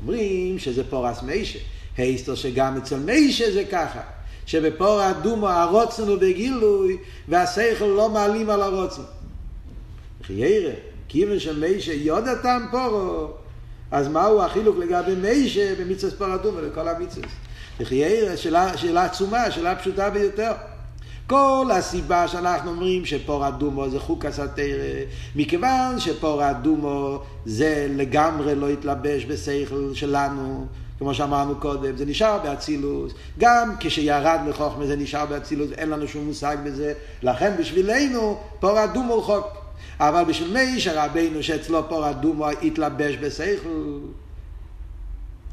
אומרים 0.00 0.58
שזה 0.58 0.90
פורס 0.90 1.22
מישה. 1.22 1.58
heißt 1.98 2.34
שגם 2.34 2.76
אצל 2.76 2.98
מיישה 2.98 3.52
זה 3.52 3.64
ככה, 3.64 4.00
שבפור 4.46 5.10
אדומו 5.10 5.48
הרוצן 5.48 6.02
הוא 6.02 6.16
בגילוי 6.16 6.96
והשכל 7.28 7.84
לא 7.84 8.08
מעלים 8.08 8.50
על 8.50 8.62
הרוצן. 8.62 9.02
חיירה, 10.22 10.72
כיוון 11.08 11.38
שמיישה 11.38 11.92
יודעתם 11.92 12.62
פורו, 12.70 13.28
אז 13.90 14.08
מהו 14.08 14.42
החילוק 14.42 14.76
לגבי 14.78 15.14
מיישה 15.14 15.74
במצווה 15.74 16.12
ספור 16.12 16.34
אדומו 16.34 16.60
לכל 16.60 16.88
המצווה? 16.88 17.28
חיירה, 17.84 18.36
שאלה, 18.36 18.76
שאלה 18.76 19.04
עצומה, 19.04 19.50
שאלה 19.50 19.76
פשוטה 19.76 20.10
ביותר. 20.10 20.52
כל 21.26 21.70
הסיבה 21.72 22.28
שאנחנו 22.28 22.70
אומרים 22.70 23.04
שפור 23.04 23.48
אדומו 23.48 23.88
זה 23.88 24.00
חוק 24.00 24.24
הסתרא, 24.24 25.04
מכיוון 25.36 26.00
שפור 26.00 26.50
אדומו 26.50 27.22
זה 27.46 27.88
לגמרי 27.90 28.54
לא 28.54 28.68
התלבש 28.68 29.24
בשכל 29.24 29.94
שלנו, 29.94 30.66
כמו 30.98 31.14
שאמרנו 31.14 31.56
קודם, 31.56 31.96
זה 31.96 32.06
נשאר 32.06 32.38
באצילוס, 32.42 33.12
גם 33.38 33.74
כשירד 33.80 34.40
לחוכמה 34.48 34.86
זה 34.86 34.96
נשאר 34.96 35.26
באצילוס, 35.26 35.70
אין 35.72 35.90
לנו 35.90 36.08
שום 36.08 36.24
מושג 36.24 36.56
בזה, 36.64 36.92
לכן 37.22 37.52
בשבילנו 37.58 38.38
פור 38.60 38.84
אדומו 38.84 39.14
הוא 39.14 39.22
חוק. 39.22 39.46
אבל 40.00 40.24
בשביל 40.24 40.52
מישר 40.52 41.04
רבינו 41.04 41.42
שאצלו 41.42 41.88
פור 41.88 42.10
אדומו 42.10 42.48
התלבש 42.62 43.16
בשכל, 43.16 43.98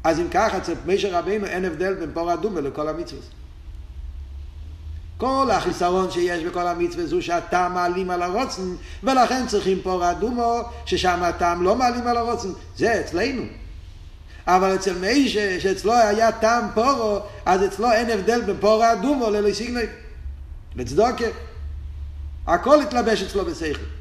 אז 0.06 0.20
אם 0.20 0.28
ככה 0.30 0.58
אצל 0.58 0.74
מישר 0.84 1.18
רבינו 1.18 1.46
אין 1.46 1.64
הבדל 1.64 1.94
בין 1.94 2.10
פור 2.14 2.34
אדומו 2.34 2.60
לכל 2.60 2.88
המצוות. 2.88 3.30
כל 5.18 5.48
החיסרון 5.52 6.10
שיש 6.10 6.44
בכל 6.44 6.66
המצווה 6.66 7.06
זו 7.06 7.22
שהטעם 7.22 7.74
מעלים 7.74 8.10
על 8.10 8.22
הרוצן, 8.22 8.62
ולכן 9.02 9.46
צריכים 9.46 9.78
פור 9.82 10.10
אדומו, 10.10 10.62
ששם 10.84 11.22
הטעם 11.22 11.62
לא 11.62 11.76
מעלים 11.76 12.06
על 12.06 12.16
הרוצן. 12.16 12.48
זה 12.76 13.00
אצלנו. 13.00 13.42
אבל 14.46 14.74
אצל 14.74 14.98
מיישה, 14.98 15.60
שאצלו 15.60 15.92
היה 15.92 16.32
טעם 16.32 16.64
פורו, 16.74 17.20
אז 17.46 17.64
אצלו 17.64 17.92
אין 17.92 18.10
הבדל 18.10 18.40
בין 18.40 18.56
פורו 18.60 18.84
אדומו 18.92 19.30
ללא 19.30 19.52
סיגנוי. 19.52 19.86
לצדוקה. 20.76 21.24
הכל 22.46 22.82
התלבש 22.82 23.22
אצלו 23.22 23.44
בשכל. 23.44 23.95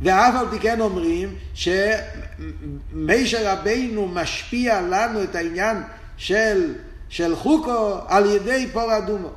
ואף 0.00 0.34
על 0.34 0.46
פי 0.50 0.58
כן 0.58 0.80
אומרים 0.80 1.34
שמיישה 1.54 3.52
רבינו 3.52 4.08
משפיע 4.08 4.80
לנו 4.80 5.22
את 5.22 5.34
העניין 5.34 5.82
של, 6.16 6.74
של 7.08 7.36
חוקו 7.36 7.98
על 8.06 8.26
ידי 8.26 8.68
פור 8.72 8.98
אדומו. 8.98 9.30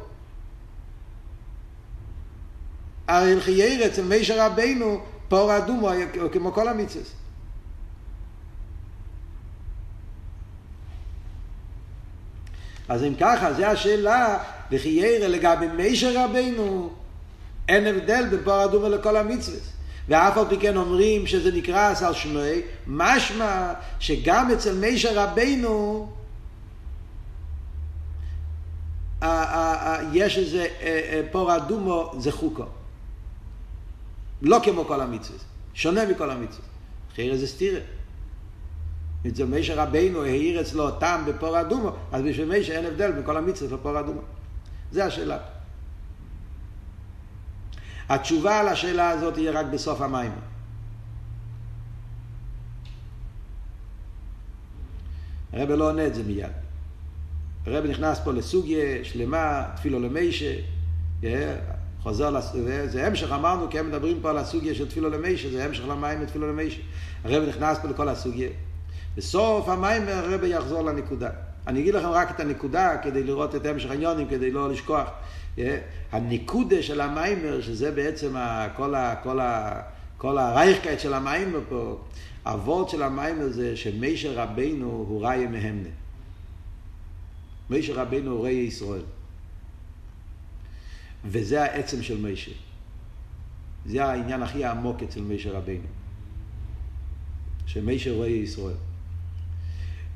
הרי 3.07 3.41
חיירה 3.41 3.85
אצל 3.85 4.03
מיישה 4.03 4.45
רבינו 4.45 5.01
פור 5.27 5.57
אדומו 5.57 5.89
כמו 6.31 6.51
כל 6.51 6.67
המצווה. 6.67 7.21
אז 12.89 13.03
אם 13.03 13.13
ככה, 13.19 13.53
זו 13.53 13.65
השאלה, 13.65 14.37
וכי 14.71 14.89
ירא 14.89 15.27
לגבי 15.27 15.67
מישר 15.67 16.23
רבינו, 16.23 16.93
אין 17.69 17.87
הבדל 17.87 18.25
בין 18.29 18.39
פור 18.43 18.65
אדומה 18.65 18.89
לכל 18.89 19.17
המצוות. 19.17 19.61
ואף 20.07 20.37
על 20.37 20.45
פי 20.49 20.57
כן 20.57 20.77
אומרים 20.77 21.27
שזה 21.27 21.51
נקרא 21.51 21.93
על 22.05 22.13
שמי, 22.13 22.61
משמע 22.87 23.73
שגם 23.99 24.51
אצל 24.51 24.73
מישר 24.73 25.19
רבינו 25.19 26.09
יש 30.13 30.37
איזה 30.37 30.67
פור 31.31 31.55
אדומו 31.55 32.13
זה 32.17 32.31
חוקו. 32.31 32.63
לא 34.41 34.59
כמו 34.63 34.85
כל 34.85 35.01
המצוות, 35.01 35.41
שונה 35.73 36.05
מכל 36.05 36.31
המצוות. 36.31 36.65
אחרי 37.13 37.37
זה 37.37 37.47
סתירה. 37.47 37.79
אצל 39.27 39.45
מישה 39.45 39.83
רבינו 39.83 40.23
העיר 40.23 40.61
אצלו 40.61 40.91
טעם 40.91 41.25
בפור 41.25 41.61
אדומו, 41.61 41.91
אז 42.11 42.21
בשביל 42.21 42.47
מישה 42.47 42.73
אין 42.73 42.85
הבדל 42.85 43.11
בין 43.11 43.25
כל 43.25 43.37
המצוות 43.37 43.71
לפור 43.71 43.99
אדומו. 43.99 44.21
זה 44.91 45.05
השאלה. 45.05 45.37
התשובה 48.13 48.59
על 48.59 48.67
השאלה 48.67 49.09
הזאת 49.09 49.33
תהיה 49.33 49.51
רק 49.51 49.65
בסוף 49.65 50.01
המים. 50.01 50.31
הרב 55.53 55.71
לא 55.71 55.89
עונה 55.89 56.07
את 56.07 56.15
זה 56.15 56.23
מיד. 56.23 56.51
הרב 57.65 57.85
נכנס 57.85 58.19
פה 58.19 58.31
לסוגיה 58.31 59.03
שלמה, 59.03 59.63
תפילו 59.75 59.99
למישה, 59.99 60.53
חוזר, 62.03 62.29
לס... 62.29 62.55
זה 62.85 63.07
המשך, 63.07 63.31
אמרנו, 63.31 63.69
כי 63.69 63.79
הם 63.79 63.87
מדברים 63.87 64.19
פה 64.21 64.29
על 64.29 64.37
הסוגיה 64.37 64.75
של 64.75 64.87
תפילו 64.87 65.09
למישה, 65.09 65.51
זה 65.51 65.65
המשך 65.65 65.83
למים 65.87 66.19
ותפילו 66.21 66.47
למישה. 66.47 66.81
הרב 67.23 67.43
נכנס 67.49 67.79
פה 67.79 67.87
לכל 67.87 68.09
הסוגיה. 68.09 68.49
בסוף 69.17 69.69
המים 69.69 70.01
הרבה 70.07 70.47
יחזור 70.47 70.81
לנקודה. 70.81 71.29
אני 71.67 71.79
אגיד 71.79 71.93
לכם 71.93 72.09
רק 72.09 72.31
את 72.31 72.39
הנקודה 72.39 72.97
כדי 73.03 73.23
לראות 73.23 73.55
את 73.55 73.65
המשך 73.65 73.89
העניונים, 73.89 74.27
כדי 74.27 74.51
לא 74.51 74.69
לשכוח. 74.69 75.09
הניקודה 76.11 76.83
של 76.83 77.01
המיימר, 77.01 77.61
שזה 77.61 77.91
בעצם 77.91 78.35
כל, 78.75 78.95
ה, 78.95 79.15
כל, 79.23 79.39
ה, 79.39 79.81
כל 80.17 80.37
הרייכקייט 80.37 80.99
של 80.99 81.13
המיימר 81.13 81.59
פה, 81.69 81.97
הוורד 82.45 82.89
של 82.89 83.03
המיימר 83.03 83.47
זה 83.49 83.77
שמישר 83.77 84.33
רבינו 84.33 85.05
הוא 85.07 85.25
ראי 85.25 85.47
מהמנה. 85.47 85.89
מישר 87.69 87.93
רבינו 87.93 88.31
הוא 88.31 88.43
ראי 88.43 88.53
ישראל. 88.53 89.01
וזה 91.25 91.63
העצם 91.63 92.03
של 92.03 92.17
מישר. 92.17 92.51
זה 93.85 94.05
העניין 94.05 94.43
הכי 94.43 94.65
עמוק 94.65 95.03
אצל 95.03 95.21
מישר 95.21 95.55
רבינו. 95.55 95.87
שמישר 97.65 98.21
ראי 98.21 98.31
ישראל. 98.31 98.75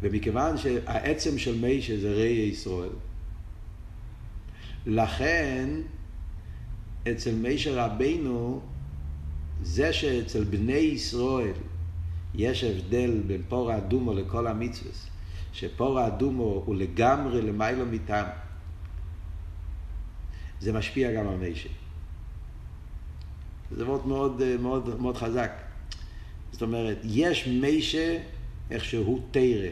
ומכיוון 0.01 0.58
שהעצם 0.58 1.38
של 1.38 1.55
מישה 1.58 1.99
זה 1.99 2.13
ראי 2.13 2.49
ישראל, 2.51 2.89
לכן 4.86 5.69
אצל 7.12 7.36
מישה 7.36 7.86
רבינו, 7.86 8.62
זה 9.62 9.93
שאצל 9.93 10.43
בני 10.43 10.74
ישראל 10.74 11.54
יש 12.34 12.63
הבדל 12.63 13.21
בין 13.28 13.41
פור 13.50 13.71
האדומו 13.71 14.13
לכל 14.13 14.48
המצווה, 14.48 14.91
שפור 15.54 16.00
האדומו 16.00 16.63
הוא 16.65 16.76
לגמרי 16.76 17.41
למיילו 17.41 17.86
מטעם, 17.86 18.26
זה 20.60 20.74
משפיע 20.74 21.12
גם 21.12 21.28
על 21.28 21.38
מישה. 21.38 21.69
זה 23.71 23.86
מאוד 23.86 24.08
מאוד, 24.08 24.41
מאוד, 24.60 25.02
מאוד 25.02 25.17
חזק. 25.17 25.52
זאת 26.52 26.62
אומרת, 26.62 26.98
יש 27.04 27.48
מישה 27.48 28.17
איך 28.71 28.86
שהוא 28.86 29.21
תרא. 29.32 29.69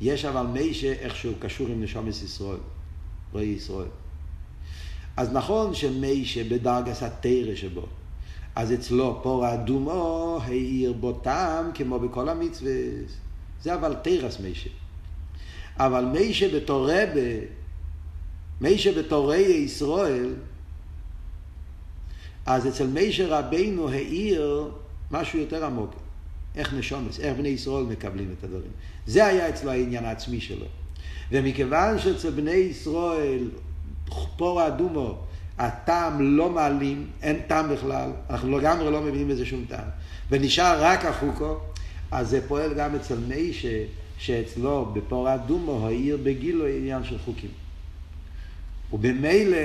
יש 0.00 0.24
אבל 0.24 0.46
מישה 0.46 0.92
איך 0.92 1.16
שהוא 1.16 1.34
קשור 1.40 1.68
עם 1.68 1.82
נשומת 1.82 2.08
ישראל, 2.08 2.58
רואי 3.32 3.44
ישראל. 3.44 3.88
אז 5.16 5.32
נכון 5.32 5.74
שמישה 5.74 6.44
בדרגס 6.44 7.02
התרא 7.02 7.54
שבו, 7.54 7.86
אז 8.56 8.72
אצלו 8.72 9.20
פור 9.22 9.54
אדומו 9.54 10.38
העיר 10.42 10.92
בו 10.92 11.12
טעם 11.12 11.70
כמו 11.74 11.98
בכל 11.98 12.28
המצווה. 12.28 12.72
זה 13.62 13.74
אבל 13.74 13.94
תרס 14.02 14.40
מישה. 14.40 14.70
אבל 15.76 16.04
מישה 16.04 16.56
בתור 16.56 16.90
רבה, 16.90 17.46
מישה 18.60 19.02
בתור 19.02 19.30
ראי 19.30 19.42
ישראל, 19.42 20.34
אז 22.46 22.66
אצל 22.66 22.86
מישה 22.86 23.38
רבינו 23.38 23.88
העיר 23.88 24.70
משהו 25.10 25.38
יותר 25.38 25.64
עמוק. 25.64 25.94
איך 26.54 26.74
נשומס, 26.74 27.20
איך 27.20 27.36
בני 27.36 27.48
ישראל 27.48 27.84
מקבלים 27.84 28.34
את 28.38 28.44
הדברים. 28.44 28.70
זה 29.06 29.26
היה 29.26 29.48
אצלו 29.48 29.70
העניין 29.70 30.04
העצמי 30.04 30.40
שלו. 30.40 30.66
ומכיוון 31.32 31.98
שאצל 31.98 32.30
בני 32.30 32.50
ישראל, 32.50 33.48
פור 34.36 34.66
אדומו, 34.66 35.18
הטעם 35.58 36.36
לא 36.36 36.50
מעלים, 36.50 37.06
אין 37.22 37.40
טעם 37.46 37.68
בכלל, 37.68 38.10
אנחנו 38.30 38.58
לגמרי 38.58 38.90
לא 38.90 39.00
מבינים 39.00 39.28
בזה 39.28 39.46
שום 39.46 39.64
טעם, 39.68 39.88
ונשאר 40.30 40.76
רק 40.80 41.04
החוקו, 41.04 41.56
אז 42.10 42.28
זה 42.28 42.48
פועל 42.48 42.74
גם 42.74 42.94
אצל 42.94 43.16
מיישה, 43.28 43.84
שאצלו 44.18 44.90
בפור 44.92 45.34
אדומו 45.34 45.86
העיר 45.86 46.18
בגילו 46.22 46.66
עניין 46.66 47.04
של 47.04 47.18
חוקים. 47.18 47.67
ובמילא 48.92 49.58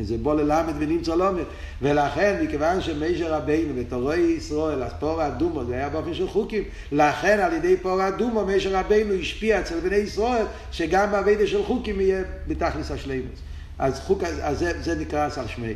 זה 0.00 0.16
בוא 0.18 0.34
ללמד 0.34 0.74
ונמצא 0.78 1.14
לומד. 1.14 1.44
ולכן, 1.82 2.44
מכיוון 2.44 2.80
שמיישה 2.80 3.36
רבינו 3.36 3.74
ותורוי 3.76 4.18
ישראל, 4.18 4.82
אז 4.82 4.92
פור 5.00 5.26
אדומו 5.26 5.64
זה 5.64 5.74
היה 5.74 5.88
באופן 5.88 6.14
של 6.14 6.28
חוקים, 6.28 6.64
לכן 6.92 7.38
על 7.38 7.52
ידי 7.52 7.76
פור 7.76 8.08
אדומו 8.08 8.44
מיישה 8.44 8.80
רבינו 8.80 9.14
השפיע 9.14 9.60
אצל 9.60 9.80
בני 9.80 9.96
ישראל, 9.96 10.46
שגם 10.72 11.10
בעבידה 11.10 11.46
של 11.46 11.64
חוקים 11.64 12.00
יהיה 12.00 12.22
בתכלס 12.48 12.90
השלימוס. 12.90 13.38
אז, 13.78 14.00
חוק, 14.00 14.22
אז 14.24 14.58
זה, 14.58 14.82
זה 14.82 14.94
נקרא 14.94 15.30
סל 15.30 15.46
שמי. 15.46 15.74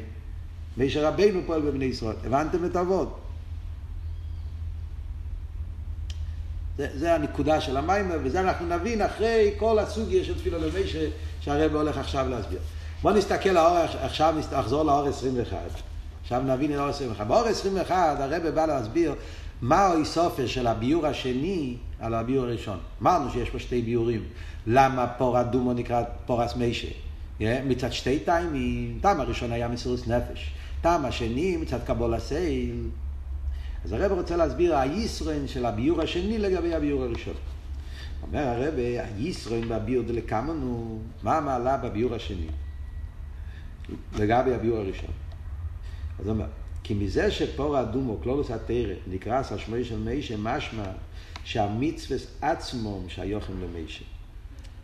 מיישה 0.77 1.09
רבינו 1.09 1.40
פועל 1.47 1.61
בבני 1.61 1.85
ישראל. 1.85 2.16
הבנתם 2.25 2.64
את 2.64 2.77
אבות? 2.77 3.18
זה, 6.79 6.88
זה 6.95 7.14
הנקודה 7.14 7.61
של 7.61 7.77
המים, 7.77 8.11
וזה 8.25 8.40
אנחנו 8.40 8.66
נבין 8.66 9.03
אחרי 9.03 9.55
כל 9.59 9.79
הסוגיה 9.79 10.25
של 10.25 10.38
תפילה 10.38 10.59
למיישה, 10.59 11.09
שהרב 11.44 11.74
הולך 11.74 11.98
עכשיו 11.98 12.28
להסביר. 12.28 12.59
בואו 13.02 13.14
נסתכל 13.14 13.50
לאור, 13.50 13.76
עכשיו 14.02 14.35
נחזור 14.52 14.83
לאור 14.83 15.09
21. 15.09 15.57
עכשיו 16.22 16.42
נבין 16.42 16.70
את 16.70 16.76
לאור 16.76 16.88
21. 16.88 17.26
באור 17.26 17.46
21 17.46 18.20
הרב 18.20 18.48
בא 18.48 18.66
להסביר 18.66 19.14
מה 19.62 19.78
האיסופר 19.78 20.46
של 20.46 20.66
הביור 20.66 21.07
השני 21.07 21.76
על 22.00 22.14
הביור 22.14 22.44
הראשון. 22.44 22.78
אמרנו 23.02 23.31
שיש 23.31 23.50
פה 23.50 23.59
שתי 23.59 23.83
ביורים. 23.83 24.22
למה 24.66 25.07
פור 25.07 25.40
אדומו 25.40 25.72
נקרא 25.72 26.02
פורס? 26.26 26.52
Yeah, 26.52 27.44
מצד 27.64 27.92
שתי 27.92 28.18
טיימים, 28.18 28.98
טעם 29.02 29.20
הראשון 29.20 29.52
היה 29.52 29.68
מסירות 29.68 30.09
נפש. 30.09 30.50
טעם 30.81 31.05
השני 31.05 31.57
מצד 31.57 31.78
קבול 31.87 32.14
הסייל. 32.14 32.76
אז 33.85 33.92
הרב 33.92 34.12
רוצה 34.12 34.37
להסביר 34.37 34.76
הישרן 34.76 35.48
של 35.48 35.66
הביור 35.66 36.02
השני 36.02 36.38
לגבי 36.38 36.74
הביור 36.74 37.02
הראשון. 37.02 37.35
אומר 38.22 38.40
הרב, 38.40 38.74
הישרן 39.16 39.68
בביור 39.68 40.04
דלקמנו, 40.04 41.02
מה 41.22 41.38
המעלה 41.38 41.76
בביור 41.76 42.14
השני? 42.14 42.46
לגבי 44.18 44.54
הביור 44.54 44.78
הראשון. 44.78 45.11
אז 46.18 46.26
הוא 46.26 46.35
אומר, 46.35 46.46
כי 46.82 46.94
מזה 46.94 47.30
שפור 47.30 47.80
אדומו, 47.80 48.18
קלולוס 48.18 48.50
התרא, 48.50 48.94
נקרא 49.06 49.42
סשמי 49.42 49.85
של 49.85 49.98
מישה, 49.98 50.37
משמע 50.37 50.85
שהמצווה 51.44 52.18
עצמום 52.40 53.08
שהיוחם 53.08 53.52
למישה. 53.62 54.04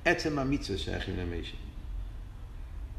עצם 0.04 0.38
המצווה 0.38 0.78
שייכים 0.78 1.16
למישה. 1.16 1.56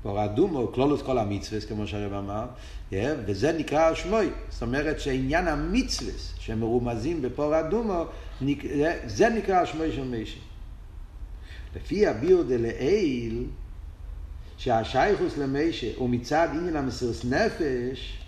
פור 0.04 0.26
אדומו, 0.26 0.72
כלולוס 0.74 1.02
כל 1.02 1.18
המצווה, 1.18 1.62
כמו 1.62 1.88
שהרב 1.88 2.14
אמר, 2.14 2.46
וזה 3.26 3.52
נקרא 3.52 3.94
שמוי. 3.94 4.30
זאת 4.50 4.62
אומרת 4.62 5.00
שעניין 5.00 5.48
המצווה 5.48 6.14
שמרומזים 6.40 7.22
בפור 7.22 7.60
אדומו, 7.60 8.06
זה 9.06 9.30
נקרא 9.30 9.66
שמוי 9.66 9.92
של 9.92 10.04
מישה. 10.04 10.40
לפי 11.76 12.08
הביור 12.08 12.44
דלעיל, 12.44 13.46
שהשייכוס 14.58 15.38
למישה 15.38 15.88
הוא 15.96 16.10
מצד 16.10 16.48
עניין 16.52 16.76
המסירות 16.76 17.26
נפש, 17.26 18.24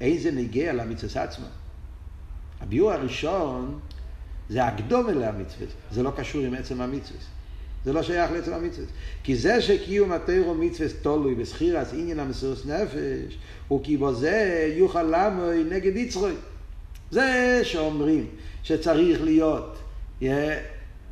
איזה 0.00 0.30
נגיע 0.30 0.72
למצווה 0.72 1.22
עצמה. 1.22 1.46
הביור 2.60 2.92
הראשון 2.92 3.78
זה 4.48 4.64
הקדום 4.64 5.08
אל 5.08 5.22
המצווה, 5.22 5.66
זה 5.90 6.02
לא 6.02 6.12
קשור 6.16 6.42
עם 6.42 6.54
עצם 6.54 6.80
המצווה. 6.80 7.20
זה 7.84 7.92
לא 7.92 8.02
שייך 8.02 8.30
לעצם 8.32 8.52
המצווה. 8.52 8.86
כי 9.22 9.36
זה 9.36 9.62
שקיום 9.62 10.12
התירו 10.12 10.54
מצווה 10.54 10.88
תולוי 11.02 11.34
בסחירס 11.34 11.92
עניין 11.92 12.20
המסירות 12.20 12.66
נפש, 12.66 13.38
הוא 13.68 13.84
כי 13.84 13.96
בו 13.96 14.14
זה 14.14 14.68
יוכל 14.76 15.02
למוי 15.02 15.64
נגד 15.64 15.96
יצרוי. 15.96 16.34
זה 17.10 17.60
שאומרים 17.64 18.26
שצריך 18.62 19.22
להיות 19.22 19.78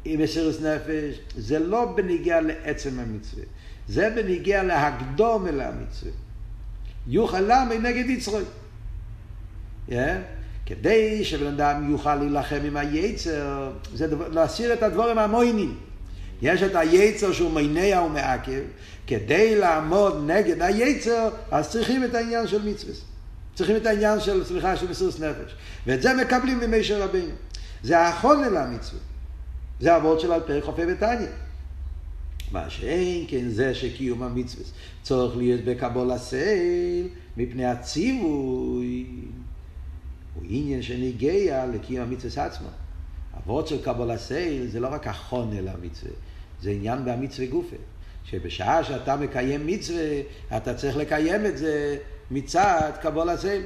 עם 0.05 0.23
מסירות 0.23 0.61
נפש, 0.61 1.21
זה 1.37 1.59
לא 1.59 1.93
בניגיע 1.97 2.41
לעצם 2.41 2.99
המצווה. 2.99 3.45
זה 3.89 4.11
בניגיע 4.11 4.63
להקדום 4.63 5.47
אל 5.47 5.61
המצווה. 5.61 6.13
יוכל 7.07 7.41
למוי 7.41 7.79
נגד 7.79 8.11
יצרוי. 8.11 8.43
Yeah. 9.89 9.93
כדי 10.67 11.25
שבן 11.25 11.47
אדם 11.47 11.91
יוכל 11.91 12.15
להילחם 12.15 12.61
עם 12.65 12.77
היצר, 12.77 13.73
זה 13.95 14.07
דבר, 14.07 14.29
להסיר 14.29 14.73
את 14.73 14.83
הדבורים 14.83 15.19
המוינים. 15.19 15.77
יש 16.43 16.63
את 16.63 16.77
היצר 16.77 17.33
שהוא 17.33 17.51
מניע 17.51 18.03
ומעכב, 18.03 18.63
כדי 19.07 19.59
לעמוד 19.59 20.25
נגד 20.27 20.63
היצר, 20.63 21.29
אז 21.51 21.71
צריכים 21.71 22.05
את 22.05 22.15
העניין 22.15 22.47
של 22.47 22.69
מצווה. 22.69 22.95
צריכים 23.55 23.77
את 23.77 23.87
העניין 23.87 24.21
של, 24.21 24.45
סליחה, 24.45 24.77
של 24.77 24.91
מסירות 24.91 25.21
נפש. 25.21 25.55
ואת 25.87 26.03
זה 26.03 26.15
מקבלים 26.15 26.61
ממישר 26.61 27.03
רבינו. 27.03 27.33
זה 27.83 27.99
האחרון 27.99 28.45
אל 28.45 28.57
המצווה. 28.57 29.01
זה 29.81 29.97
אבות 29.97 30.21
של 30.21 30.33
אלפי 30.33 30.61
חופי 30.63 30.83
ותניא. 30.89 31.27
מה 32.53 32.71
שאין 32.71 33.25
כן 33.29 33.49
זה 33.49 33.75
שקיום 33.75 34.23
המצווה 34.23 34.65
צורך 35.03 35.37
להיות 35.37 35.61
בקבול 35.65 36.11
הסייל 36.11 37.09
מפני 37.37 37.65
הציווי 37.65 39.07
הוא 40.35 40.45
עניין 40.49 40.83
שניגע 40.83 41.67
לקיום 41.67 42.07
המצווה 42.07 42.45
עצמו. 42.45 42.69
אבות 43.37 43.69
של 43.69 43.83
קבול 43.83 44.11
הסייל 44.11 44.67
זה 44.67 44.81
לא 44.81 44.89
רק 44.89 45.07
החונה 45.07 45.61
למצווה, 45.61 46.13
זה 46.63 46.71
עניין 46.71 47.05
במצווה 47.05 47.47
גופה. 47.47 47.77
שבשעה 48.25 48.85
שאתה 48.85 49.17
מקיים 49.17 49.67
מצווה, 49.67 50.21
אתה 50.57 50.75
צריך 50.75 50.97
לקיים 50.97 51.47
את 51.47 51.59
זה 51.59 51.97
מצד 52.31 52.91
קבול 53.03 53.29
הסייל. 53.29 53.63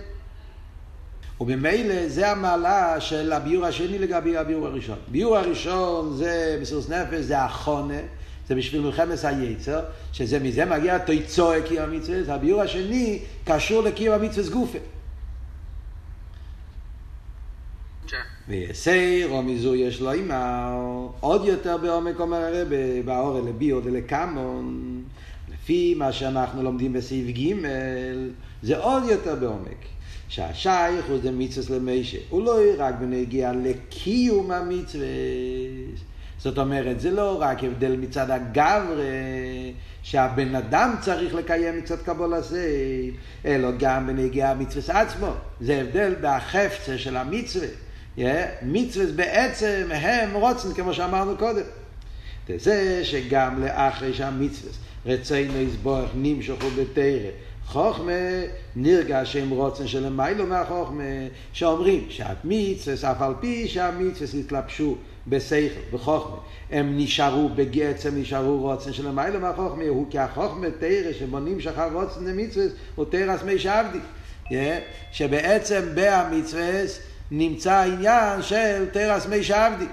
וממילא 1.41 2.09
זה 2.09 2.31
המעלה 2.31 3.01
של 3.01 3.33
הביור 3.33 3.67
השני 3.67 3.99
לגבי 3.99 4.37
הביור 4.37 4.67
הראשון. 4.67 4.99
ביור 5.09 5.37
הראשון 5.37 6.17
זה 6.17 6.59
מסירות 6.61 6.91
נפש, 6.91 7.21
זה 7.21 7.39
החונה, 7.39 7.99
זה 8.49 8.55
בשביל 8.55 8.81
מלחמת 8.83 9.25
היצר, 9.25 9.81
שזה 10.13 10.39
מזה 10.39 10.65
מגיע 10.65 10.99
תויצוע 10.99 11.61
קיום 11.61 11.85
המצווה, 11.85 12.35
הביור 12.35 12.61
השני 12.61 13.19
קשור 13.45 13.83
לקיום 13.83 14.15
המצווה 14.15 14.45
גופה. 18.47 18.59
ויסי 18.59 19.25
רומזו 19.25 19.75
יש 19.75 20.01
לו 20.01 20.13
אימר, 20.13 21.09
עוד 21.21 21.45
יותר 21.45 21.77
בעומק 21.77 22.21
אומר 22.21 22.37
הרב, 22.37 22.69
באור 23.05 23.41
לביו 23.41 23.81
דלקמון, 23.81 25.03
לפי 25.53 25.95
מה 25.95 26.13
שאנחנו 26.13 26.63
לומדים 26.63 26.93
בסעיף 26.93 27.37
ג', 27.37 27.67
זה 28.63 28.79
עוד 28.79 29.03
יותר 29.09 29.35
בעומק. 29.35 29.85
שהשייך 30.29 31.07
הוא 31.09 31.19
זה 31.23 31.31
מצווה 31.31 31.79
למישה, 31.79 32.19
הוא 32.31 32.45
לא 32.45 32.59
רק 32.79 32.95
בנגיע 33.01 33.53
לקיום 33.53 34.51
המצווה. 34.51 35.07
זאת 36.39 36.59
אומרת, 36.59 37.01
זה 37.01 37.11
לא 37.11 37.41
רק 37.41 37.65
הבדל 37.65 37.97
מצד 37.97 38.31
הגברה, 38.31 38.97
שהבן 40.03 40.55
אדם 40.55 40.95
צריך 41.01 41.35
לקיים 41.35 41.79
מצד 41.79 41.97
קבול 42.03 42.35
הזה, 42.35 42.71
אלא 43.45 43.71
גם 43.79 44.07
בנגיע 44.07 44.51
המצווה 44.51 45.01
עצמו. 45.01 45.31
זה 45.61 45.81
הבדל 45.81 46.15
בחפצה 46.21 46.99
של 46.99 47.17
המצווה. 47.17 47.69
מצווה 48.63 49.07
בעצם 49.17 49.89
הם 49.91 50.35
רוצים, 50.35 50.75
כמו 50.75 50.95
שאמרנו 50.95 51.37
קודם. 51.37 51.63
זה 52.57 53.05
שגם 53.05 53.63
לאחרי 53.65 54.15
שהמצווה 54.15 54.73
רצינו 55.07 55.59
יסבורך 55.59 56.11
נמשכו 56.15 56.71
בתרא. 56.71 57.31
חוכמה 57.67 58.13
נרגש 58.77 59.33
שהם 59.33 59.51
רוצן 59.51 59.87
שלמיילו 59.87 60.47
מהחוכמה, 60.47 61.03
שאומרים 61.53 62.07
שהמצווה, 62.09 63.13
אף 63.13 63.23
על 63.23 63.35
פי 63.41 63.69
שהמצווה 63.69 64.41
התלבשו 64.41 64.97
בשכל, 65.27 65.81
בחוכמה, 65.93 66.37
הם 66.71 66.99
נשארו 66.99 67.49
בגץ, 67.49 68.07
הם 68.07 68.21
נשארו 68.21 68.59
רוצן 68.59 68.93
שלמיילו 68.93 69.41
מהחוכמה, 69.41 69.85
הוא 69.89 70.07
כי 70.11 70.19
החוכמה 70.19 70.67
תרא 70.79 71.13
שבונים 71.19 71.61
שחר 71.61 71.93
רוצן 71.93 72.25
למצווה, 72.25 72.67
הוא 72.95 73.05
תרא 73.11 73.37
מי 73.45 73.59
שעבדי. 73.59 73.99
שבעצם 75.13 75.83
בהמצווה 75.95 76.83
נמצא 77.39 77.73
העניין 77.73 78.43
של 78.43 78.87
תרס 78.93 79.27
מי 79.27 79.43
שעבדי. 79.43 79.87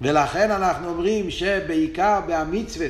ולכן 0.00 0.50
אנחנו 0.50 0.88
אומרים 0.88 1.30
שבעיקר 1.30 2.20
בהמצווה, 2.26 2.86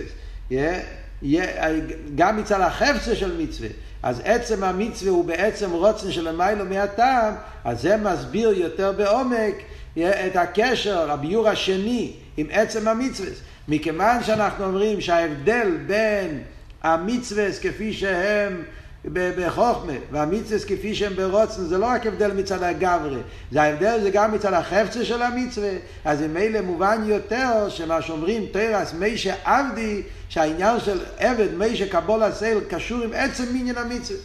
גם 2.15 2.37
מצד 2.37 2.61
החפצה 2.61 3.17
של 3.17 3.43
מצווה, 3.43 3.69
אז 4.03 4.23
עצם 4.25 4.65
המצווה 4.65 5.11
הוא 5.11 5.25
בעצם 5.25 5.73
רוצן 5.73 6.13
של 6.13 6.29
המיילו 6.29 6.65
מהטעם, 6.65 7.35
אז 7.65 7.83
זה 7.83 7.97
מסביר 7.97 8.53
יותר 8.53 8.93
בעומק 8.93 9.55
את 9.99 10.37
הקשר, 10.37 11.11
הביור 11.11 11.49
השני 11.49 12.13
עם 12.37 12.47
עצם 12.51 12.89
המצווה. 12.89 13.31
מכיוון 13.69 14.25
שאנחנו 14.25 14.65
אומרים 14.65 15.01
שההבדל 15.01 15.77
בין 15.87 16.43
המצווה 16.83 17.53
כפי 17.63 17.93
שהם 17.93 18.63
בחוכמה, 19.13 19.93
והמצווה 20.13 20.59
כפי 20.59 20.95
שהם 20.95 21.17
ברוצן, 21.17 21.63
זה 21.65 21.79
לא 21.79 21.87
רק 21.87 22.07
הבדל 22.07 22.33
מצד 22.33 22.63
הגברי, 22.63 23.21
זה 23.53 23.63
ההבדל 23.63 24.01
זה 24.03 24.11
גם 24.11 24.33
מצד 24.33 24.53
החפצה 24.53 25.05
של 25.05 25.23
המצווה, 25.23 25.71
אז 26.05 26.19
זה 26.19 26.29
מילא 26.29 26.61
מובן 26.61 27.03
יותר 27.07 27.69
שמה 27.69 28.03
שאומרים 28.03 28.47
תרס 28.53 28.93
מי 28.93 29.19
שעבדי, 29.19 30.03
שהעניין 30.29 30.81
של 30.81 31.01
עבד 31.19 31.55
מי 31.55 31.77
שקבול 31.77 32.23
הסייל 32.23 32.61
קשור 32.69 33.03
עם 33.03 33.11
עצם 33.13 33.45
מניין 33.53 33.79
המצווה. 33.79 34.21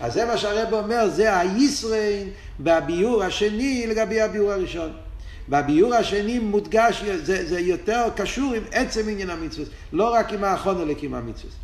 אז 0.00 0.12
זה 0.14 0.24
מה 0.24 0.36
שהרב 0.36 0.72
אומר, 0.72 1.08
זה 1.08 1.38
הישרין 1.38 2.30
בביור 2.60 3.22
השני 3.22 3.86
לגבי 3.86 4.20
הביור 4.20 4.52
הראשון. 4.52 4.92
בביור 5.48 5.94
השני 5.94 6.38
מודגש, 6.38 7.04
זה, 7.22 7.48
זה 7.48 7.60
יותר 7.60 8.08
קשור 8.16 8.54
עם 8.54 8.62
עצם 8.72 9.08
עניין 9.08 9.30
המצווה, 9.30 9.66
לא 9.92 10.14
רק 10.14 10.32
עם 10.32 10.44
האחרון 10.44 10.80
אלא 10.80 10.94
עם 11.02 11.14
המצווה. 11.14 11.63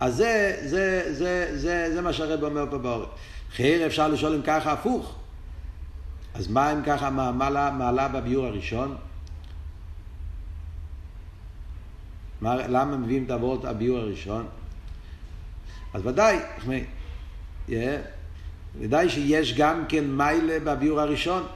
אז 0.00 0.14
זה, 0.14 0.56
זה, 0.64 1.14
זה, 1.14 1.58
זה, 1.58 1.94
זה 1.94 2.00
מה 2.00 2.12
שהרב 2.12 2.44
אומר 2.44 2.64
פה 2.70 2.78
באורץ. 2.78 3.08
חייר 3.56 3.86
אפשר 3.86 4.08
לשאול 4.08 4.34
אם 4.34 4.42
ככה 4.42 4.72
הפוך. 4.72 5.14
אז 6.34 6.48
מה 6.48 6.72
אם 6.72 6.82
ככה 6.82 7.10
מעלה, 7.10 7.70
מעלה 7.70 8.08
בביור 8.08 8.46
הראשון? 8.46 8.96
מה, 12.40 12.56
למה 12.56 12.96
מביאים 12.96 13.24
את 13.24 13.30
אבות 13.30 13.64
הביור 13.64 13.98
הראשון? 13.98 14.46
אז 15.94 16.06
ודאי, 16.06 16.38
yeah, 17.68 17.72
ודאי 18.80 19.08
שיש 19.10 19.54
גם 19.54 19.84
כן 19.88 20.04
מיילה 20.10 20.58
בביור 20.64 21.00
הראשון, 21.00 21.46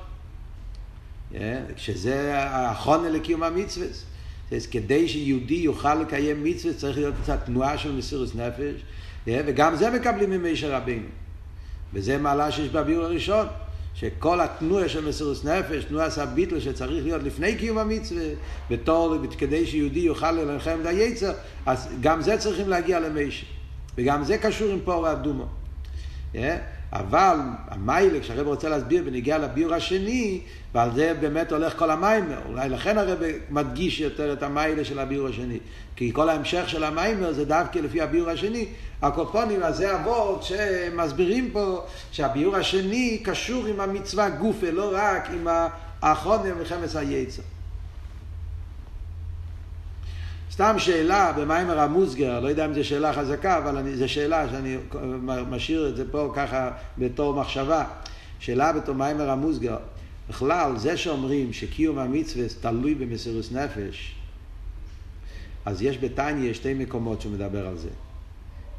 yeah, 1.32 1.36
שזה 1.76 2.32
החונה 2.36 3.08
לקיום 3.08 3.42
המצווה. 3.42 3.86
אז 4.56 4.66
כדי 4.66 5.08
שיהודי 5.08 5.54
יוכל 5.54 5.94
לקיים 5.94 6.44
מצווה 6.44 6.74
צריך 6.74 6.98
להיות 6.98 7.14
קצת 7.22 7.38
תנועה 7.44 7.78
של 7.78 7.92
מסירות 7.92 8.34
נפש, 8.34 8.82
וגם 9.26 9.76
זה 9.76 9.90
מקבלים 9.90 10.30
ממישר 10.30 10.74
רבינו. 10.74 11.06
וזה 11.94 12.18
מעלה 12.18 12.52
שיש 12.52 12.68
בביור 12.68 13.04
הראשון, 13.04 13.46
שכל 13.94 14.40
התנועה 14.40 14.88
של 14.88 15.08
מסירות 15.08 15.44
נפש, 15.44 15.84
תנועה 15.84 16.10
סביטל 16.10 16.60
שצריך 16.60 17.04
להיות 17.04 17.22
לפני 17.22 17.56
קיום 17.56 17.78
המצווה, 17.78 18.24
בתור, 18.70 19.16
כדי 19.38 19.66
שיהודי 19.66 20.00
יוכל 20.00 20.32
ללחם 20.32 20.78
את 20.80 20.86
היצר, 20.86 21.32
אז 21.66 21.88
גם 22.00 22.22
זה 22.22 22.38
צריכים 22.38 22.68
להגיע 22.68 23.00
למישר. 23.00 23.46
וגם 23.98 24.24
זה 24.24 24.38
קשור 24.38 24.72
עם 24.72 24.78
פור 24.84 25.06
האדומו. 25.06 25.46
אבל 26.92 27.36
המיילה, 27.68 28.20
כשהרב 28.20 28.46
רוצה 28.46 28.68
להסביר 28.68 29.02
ונגיע 29.06 29.38
לביור 29.38 29.74
השני, 29.74 30.40
ועל 30.74 30.94
זה 30.94 31.14
באמת 31.20 31.52
הולך 31.52 31.78
כל 31.78 31.90
המיימר, 31.90 32.38
אולי 32.48 32.68
לכן 32.68 32.98
הרב 32.98 33.18
מדגיש 33.50 34.00
יותר 34.00 34.32
את 34.32 34.42
המיילה 34.42 34.84
של 34.84 34.98
הביור 34.98 35.28
השני, 35.28 35.58
כי 35.96 36.10
כל 36.12 36.28
ההמשך 36.28 36.68
של 36.68 36.84
המיימר 36.84 37.32
זה 37.32 37.44
דווקא 37.44 37.78
לפי 37.78 38.00
הביור 38.00 38.30
השני, 38.30 38.66
הקופונים, 39.02 39.62
אז 39.62 39.76
זה 39.76 39.94
אבות 39.94 40.42
שמסבירים 40.42 41.50
פה 41.52 41.86
שהביור 42.12 42.56
השני 42.56 43.20
קשור 43.24 43.66
עם 43.66 43.80
המצווה 43.80 44.30
גופה, 44.30 44.70
לא 44.70 44.90
רק 44.94 45.28
עם 45.30 45.48
האחרון 46.02 46.40
ומלחמת 46.44 46.94
היצר. 46.94 47.42
סתם 50.52 50.74
שאלה 50.78 51.32
במיימר 51.32 51.80
המוסגר, 51.80 52.40
לא 52.40 52.48
יודע 52.48 52.64
אם 52.64 52.74
זו 52.74 52.84
שאלה 52.84 53.12
חזקה, 53.12 53.58
אבל 53.58 53.96
זו 53.96 54.08
שאלה 54.08 54.50
שאני 54.50 54.76
משאיר 55.48 55.88
את 55.88 55.96
זה 55.96 56.10
פה 56.10 56.32
ככה 56.36 56.70
בתור 56.98 57.34
מחשבה. 57.34 57.84
שאלה 58.42 58.72
בתור 58.72 58.94
מיימר 58.94 59.30
המוסגר, 59.30 59.76
בכלל, 60.28 60.76
זה 60.76 60.96
שאומרים 60.96 61.52
שקיום 61.52 61.98
המצווה 61.98 62.44
תלוי 62.60 62.94
במסירות 62.94 63.52
נפש, 63.52 64.14
אז 65.64 65.82
יש 65.82 65.98
בתניא 65.98 66.52
שתי 66.52 66.74
מקומות 66.74 67.20
שהוא 67.20 67.32
מדבר 67.32 67.66
על 67.66 67.78
זה. 67.78 67.88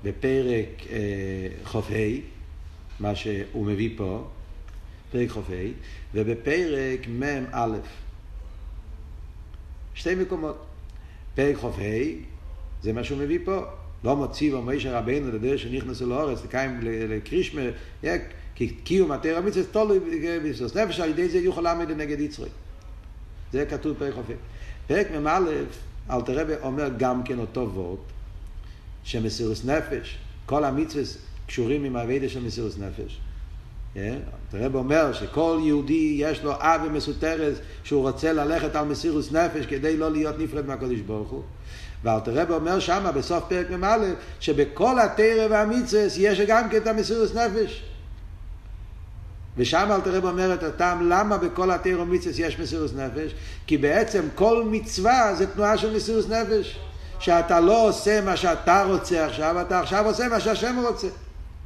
בפרק 0.03 0.87
אה, 0.91 0.97
חוף 1.63 1.91
ה', 1.91 2.19
מה 2.99 3.15
שהוא 3.15 3.65
מביא 3.65 3.89
פה, 3.97 4.27
פרק 5.11 5.29
חוף 5.29 5.49
ה', 5.49 5.71
ובפרק 6.13 7.07
מ"א. 7.07 7.67
שתי 9.93 10.15
מקומות. 10.15 10.65
פרק 11.35 11.55
חוף 11.55 11.79
ה', 11.79 11.81
זה 12.83 12.93
מה 12.93 13.03
שהוא 13.03 13.17
מביא 13.19 13.39
פה. 13.45 13.61
לא 14.03 14.15
מוציא 14.15 14.53
במשה 14.53 14.99
רבינו 14.99 15.31
לדרך 15.31 15.59
שנכנסו 15.59 16.05
לאורץ, 16.05 16.43
לקיים 16.43 16.79
לקרישמה, 16.83 17.61
קיום 18.83 19.11
התרא 19.11 19.41
מצווה 19.41 19.65
תולוי 19.65 19.99
בסוס 20.43 20.77
נפש, 20.77 20.99
על 20.99 21.09
ידי 21.09 21.29
זה 21.29 21.37
יוכל 21.37 21.61
לעמד 21.61 21.91
נגד 21.91 22.19
יצרי. 22.19 22.49
זה 23.51 23.65
כתוב 23.65 23.97
פרק 23.97 24.13
חופי. 24.13 24.33
פרק 24.87 25.11
מ"א, 25.11 25.39
אלתר 26.09 26.39
רבי 26.39 26.53
אומר 26.61 26.89
גם 26.97 27.23
כן 27.23 27.39
אותו 27.39 27.69
וורט, 27.73 27.99
שמסירוס 29.03 29.65
נפש, 29.65 30.17
כל 30.45 30.63
המצווה 30.63 31.03
קשורים 31.47 31.83
עם 31.83 31.95
האביידה 31.95 32.29
של 32.29 32.43
מסירוס 32.43 32.77
נפש. 32.77 33.19
אלתר 33.97 34.65
רבי 34.65 34.77
אומר 34.77 35.13
שכל 35.13 35.59
יהודי 35.63 36.15
יש 36.17 36.43
לו 36.43 36.53
אבי 36.59 36.89
מסותרת 36.89 37.53
שהוא 37.83 38.01
רוצה 38.01 38.33
ללכת 38.33 38.75
על 38.75 38.85
מסירוס 38.85 39.31
נפש 39.31 39.65
כדי 39.65 39.97
לא 39.97 40.11
להיות 40.11 40.39
נפרד 40.39 40.65
מהקדוש 40.65 40.99
ברוך 40.99 41.29
הוא. 41.29 41.43
ואלתר 42.03 42.41
רבי 42.41 42.53
אומר 42.53 42.79
שמה 42.79 43.11
בסוף 43.11 43.43
פרק 43.47 43.71
מ"א 43.71 43.97
שבכל 44.39 44.99
התרא 44.99 45.47
והמצווה 45.49 46.03
יש 46.17 46.39
גם 46.39 46.69
כן 46.69 46.77
את 46.77 46.87
המסירוס 46.87 47.35
נפש. 47.35 47.83
ושם 49.57 49.87
אל 49.91 50.01
תראה 50.01 50.29
אומר 50.29 50.53
את 50.53 50.63
הטעם 50.63 51.09
למה 51.09 51.37
בכל 51.37 51.71
התירו 51.71 52.05
מצווה 52.05 52.47
יש 52.47 52.59
מסירות 52.59 52.91
נפש? 52.95 53.31
כי 53.67 53.77
בעצם 53.77 54.23
כל 54.35 54.63
מצווה 54.71 55.35
זה 55.35 55.47
תנועה 55.47 55.77
של 55.77 55.95
מסירות 55.95 56.29
נפש. 56.29 56.79
שאתה 57.19 57.59
לא 57.59 57.89
עושה 57.89 58.21
מה 58.21 58.37
שאתה 58.37 58.83
רוצה 58.83 59.25
עכשיו 59.25 59.61
אתה 59.61 59.79
עכשיו 59.79 60.05
עושה 60.05 60.27
מה 60.27 60.39
שהשם 60.39 60.75
רוצה. 60.87 61.07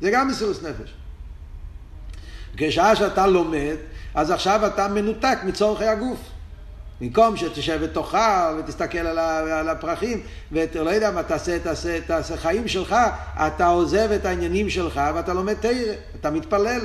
זה 0.02 0.12
גם 0.12 0.28
מסירות 0.28 0.63
נפש 0.63 0.94
כשעה 2.58 2.96
שאתה 2.96 3.28
לומד 3.28 3.76
אז 4.15 4.32
עכשיו 4.32 4.65
אתה 4.65 4.88
מנותק 4.88 5.38
מצורכי 5.43 5.86
הגוף 5.86 6.20
במקום 7.02 7.38
שתשב 7.38 7.80
ותאכל 7.82 8.60
ותסתכל 8.60 8.98
על 8.98 9.70
הפרחים 9.70 10.22
ולא 10.52 10.89
יודע 10.89 11.12
מה 11.12 11.24
תעשה, 11.24 11.60
תעשה, 11.60 12.02
תעשה 12.02 12.38
חיים 12.38 12.67
שלך 12.67 12.96
אתה 13.36 13.67
עוזב 13.67 14.12
את 14.12 14.26
העניינים 14.26 14.70
שלך 14.70 15.02
ואתה 15.15 15.34
לומד 15.34 15.54
תרא, 15.54 15.93
אתה 16.20 16.32
מתפלל 16.32 16.82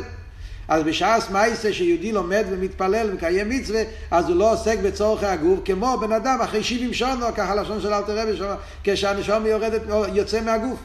אז 0.69 0.83
בשעס 0.83 1.31
מייסה 1.31 1.73
שיהודי 1.73 2.13
לומד 2.13 2.45
ומתפלל 2.51 3.11
ומקיים 3.11 3.49
מצווה, 3.49 3.83
אז 4.11 4.29
הוא 4.29 4.37
לא 4.37 4.53
עוסק 4.53 4.79
בצורכי 4.85 5.27
הגוף, 5.27 5.61
כמו 5.65 5.97
בן 6.01 6.13
אדם 6.13 6.39
אחרי 6.41 6.63
70 6.63 6.95
שונו, 6.95 7.27
ככה 7.37 7.55
לשון 7.55 7.81
של 7.81 7.95
אלתר 7.95 8.19
רבי, 8.19 8.33
כשהנשום 8.85 9.47
יורדת, 9.47 9.83
יוצא 10.13 10.41
מהגוף. 10.41 10.81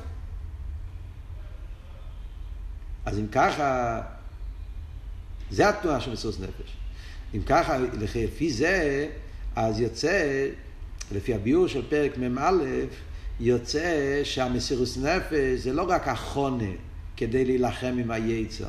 אז 3.06 3.18
אם 3.20 3.28
ככה, 3.32 4.00
זה 5.52 5.70
התנועה 5.70 6.02
של 6.02 6.12
מסירות 6.12 6.40
נפש. 6.40 6.78
אם 7.36 7.42
ככה, 7.46 7.78
לפי 8.16 8.52
זה, 8.52 9.08
אז 9.56 9.80
יוצא, 9.80 10.48
לפי 11.12 11.34
הביור 11.34 11.68
של 11.68 11.82
פרק 11.90 12.18
מ"א, 12.18 12.52
יוצא 13.40 14.20
שהמסירות 14.24 14.90
נפש 14.98 15.60
זה 15.60 15.74
לא 15.74 15.84
רק 15.84 16.08
החונה 16.08 16.72
כדי 17.18 17.46
להילחם 17.46 17.96
עם 18.00 18.12
היצר. 18.12 18.66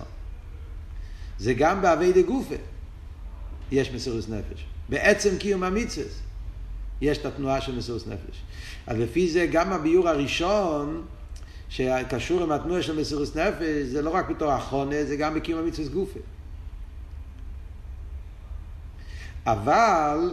זה 1.38 1.54
גם 1.54 1.82
באבי 1.82 2.12
דה 2.12 2.22
גופה 2.22 2.54
יש 3.72 3.92
מסירות 3.92 4.28
נפש. 4.28 4.64
בעצם 4.88 5.38
קיום 5.38 5.62
המצווה 5.62 6.06
יש 7.00 7.18
את 7.18 7.26
התנועה 7.26 7.60
של 7.60 7.76
מסירות 7.76 8.06
נפש. 8.06 8.42
אז 8.86 8.98
לפי 8.98 9.28
זה 9.28 9.46
גם 9.52 9.72
הביור 9.72 10.08
הראשון 10.08 11.02
שקשור 11.68 12.42
עם 12.42 12.52
התנועה 12.52 12.82
של 12.82 13.00
מסירות 13.00 13.36
נפש 13.36 13.86
זה 13.86 14.02
לא 14.02 14.10
רק 14.10 14.28
בתור 14.28 14.52
החונה, 14.52 15.04
זה 15.04 15.16
גם 15.16 15.34
בקיום 15.34 15.60
המצווה 15.60 15.88
גופה. 15.88 16.20
אבל 19.52 20.30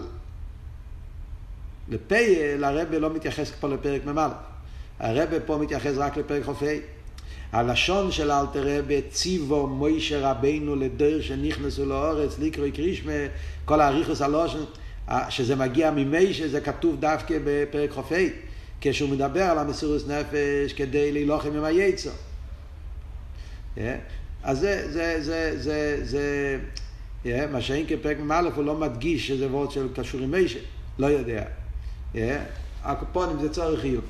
לפייל 1.90 2.64
הרב 2.64 2.94
לא 2.94 3.10
מתייחס 3.10 3.52
פה 3.60 3.68
לפרק 3.68 4.06
מ"א. 4.06 4.28
הרב 5.00 5.30
פה 5.46 5.58
מתייחס 5.58 5.94
רק 5.98 6.18
לפרק 6.18 6.44
חופי. 6.44 6.80
הלשון 7.52 8.12
של 8.12 8.32
אלתר 8.32 8.80
רבי 8.80 9.02
ציבו 9.02 9.68
מוישה 9.68 10.32
רבינו 10.32 10.76
לדר 10.76 11.22
שנכנסו 11.22 11.86
לאורץ 11.86 12.40
ליקרוי 12.40 12.72
קרישמה 12.72 13.12
כל 13.66 13.82
האריכוס 13.82 14.22
הלושן 14.22 14.64
שזה 15.30 15.56
מגיע 15.56 15.92
ממי 15.92 16.34
שזה 16.34 16.62
כתוב 16.62 16.96
דווקא 17.00 17.36
בפרק 17.44 17.92
חופי 17.92 18.30
כשהוא 18.82 19.10
מדבר 19.10 19.44
על 19.44 19.58
המסירות 19.58 20.08
נפש 20.08 20.74
כדי 20.74 21.12
להילוחם 21.12 21.58
עם 21.58 21.64
היצר. 21.64 22.12
אז 24.44 24.60
זה, 24.60 24.92
זה, 24.92 25.16
זה, 25.20 25.22
זה, 25.22 25.58
זה, 25.58 26.00
זה 26.04 26.60
מה 27.52 27.62
שאין 27.62 27.86
כפרק 27.88 28.18
מ"א 28.20 28.50
הוא 28.56 28.64
לא 28.64 28.76
מדגיש 28.76 29.28
שזה 29.28 29.48
וורד 29.48 29.72
של 29.72 29.88
קשור 29.96 30.22
עם 30.22 30.32
מישה, 30.32 30.60
לא 31.00 31.08
יודע. 31.08 31.44
הקופונים 32.84 33.40
זה 33.40 33.50
צורך 33.50 33.82
חיוב. 33.82 34.04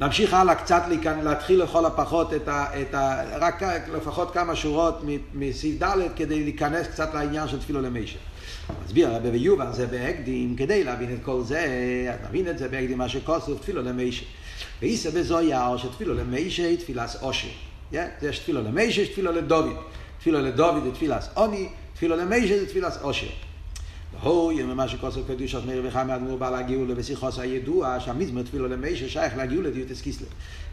נמשיך 0.00 0.34
הלאה 0.34 0.54
קצת 0.54 0.82
לכאן, 0.90 1.20
להתחיל 1.20 1.62
לכל 1.62 1.86
הפחות 1.86 2.34
את 2.34 2.48
ה, 2.48 2.80
את 2.82 2.94
ה... 2.94 3.22
רק 3.38 3.62
לפחות 3.96 4.34
כמה 4.34 4.56
שורות 4.56 5.02
מסעיף 5.34 5.82
ד' 5.82 5.96
כדי 6.16 6.44
להיכנס 6.44 6.86
קצת 6.86 7.14
לעניין 7.14 7.48
של 7.48 7.60
תפילו 7.60 7.80
למישה. 7.80 8.18
מסביר 8.84 9.08
הרבי 9.08 9.28
ויובן 9.28 9.72
זה 9.72 9.86
בהקדים, 9.86 10.56
כדי 10.56 10.84
להבין 10.84 11.14
את 11.14 11.18
כל 11.22 11.42
זה, 11.42 11.66
אז 12.12 12.28
נבין 12.28 12.48
את 12.48 12.58
זה 12.58 12.68
בהקדים 12.68 12.98
מה 12.98 13.08
שכוסף 13.08 13.60
תפילו 13.60 13.82
למישה. 13.82 14.24
ואיסא 14.82 15.10
בזויר 15.10 15.76
שתפילו 15.76 16.14
למישה 16.14 16.76
תפילס 16.76 17.16
אושר. 17.22 17.48
יש 18.22 18.38
תפילו 18.38 18.62
למישה, 18.62 19.00
יש 19.00 19.08
תפילו 19.08 19.32
לדוד. 19.32 19.66
תפילו 20.24 20.40
לדוד 20.40 20.84
זה 20.84 20.92
תפילס 20.92 21.28
עוני, 21.34 21.68
תפילו 21.94 22.16
למישה 22.16 22.58
זה 22.58 22.66
תפילס 22.66 22.98
אושר. 23.02 23.26
הוי, 24.22 24.62
ממה 24.62 24.88
שכוסף 24.88 25.20
קדוש 25.28 25.54
אז 25.54 25.64
מאיר 25.64 25.82
וחמי 25.84 26.14
אדמו"ר 26.14 26.36
בעל 26.36 26.54
הגאולה 26.54 26.94
בשיחוס 26.94 27.38
הידוע 27.38 28.00
שהמזמור 28.00 28.42
תפילו 28.42 28.68
למישה 28.68 29.08
שייך 29.08 29.36
לגאולה 29.36 29.70
דיוטס 29.70 30.00
קיסלב. 30.00 30.28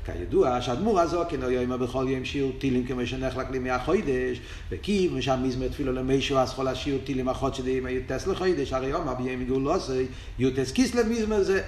כידוע 0.06 0.62
שהאדמו"ר 0.62 1.00
הזו 1.00 1.24
כנו 1.30 1.52
יאמר 1.52 1.78
בכל 1.78 2.06
יום 2.10 2.26
שיעור 2.26 2.52
טילים 2.60 2.88
כמו 2.88 3.06
שנחלק 3.06 3.52
לי 3.52 3.60
מהחוידש 3.60 4.40
וכי 4.72 5.10
ושהמזמור 5.14 5.68
תפילו 5.68 5.94
למישה 5.94 6.42
אז 6.42 6.54
כל 6.54 6.68
השיעור 6.68 7.02
טילים 7.04 7.30
החוד 7.30 7.56
שדיים 7.56 7.86
היוטס 7.86 8.28
לחוידש 8.28 8.74
הרי 8.74 8.88
יום 8.88 9.08
אביהם 9.08 9.46
גאולוסי 9.46 10.06
יוטס 10.40 10.72
קיסלב 10.72 11.08
מזמור 11.08 11.44
זה 11.44 11.62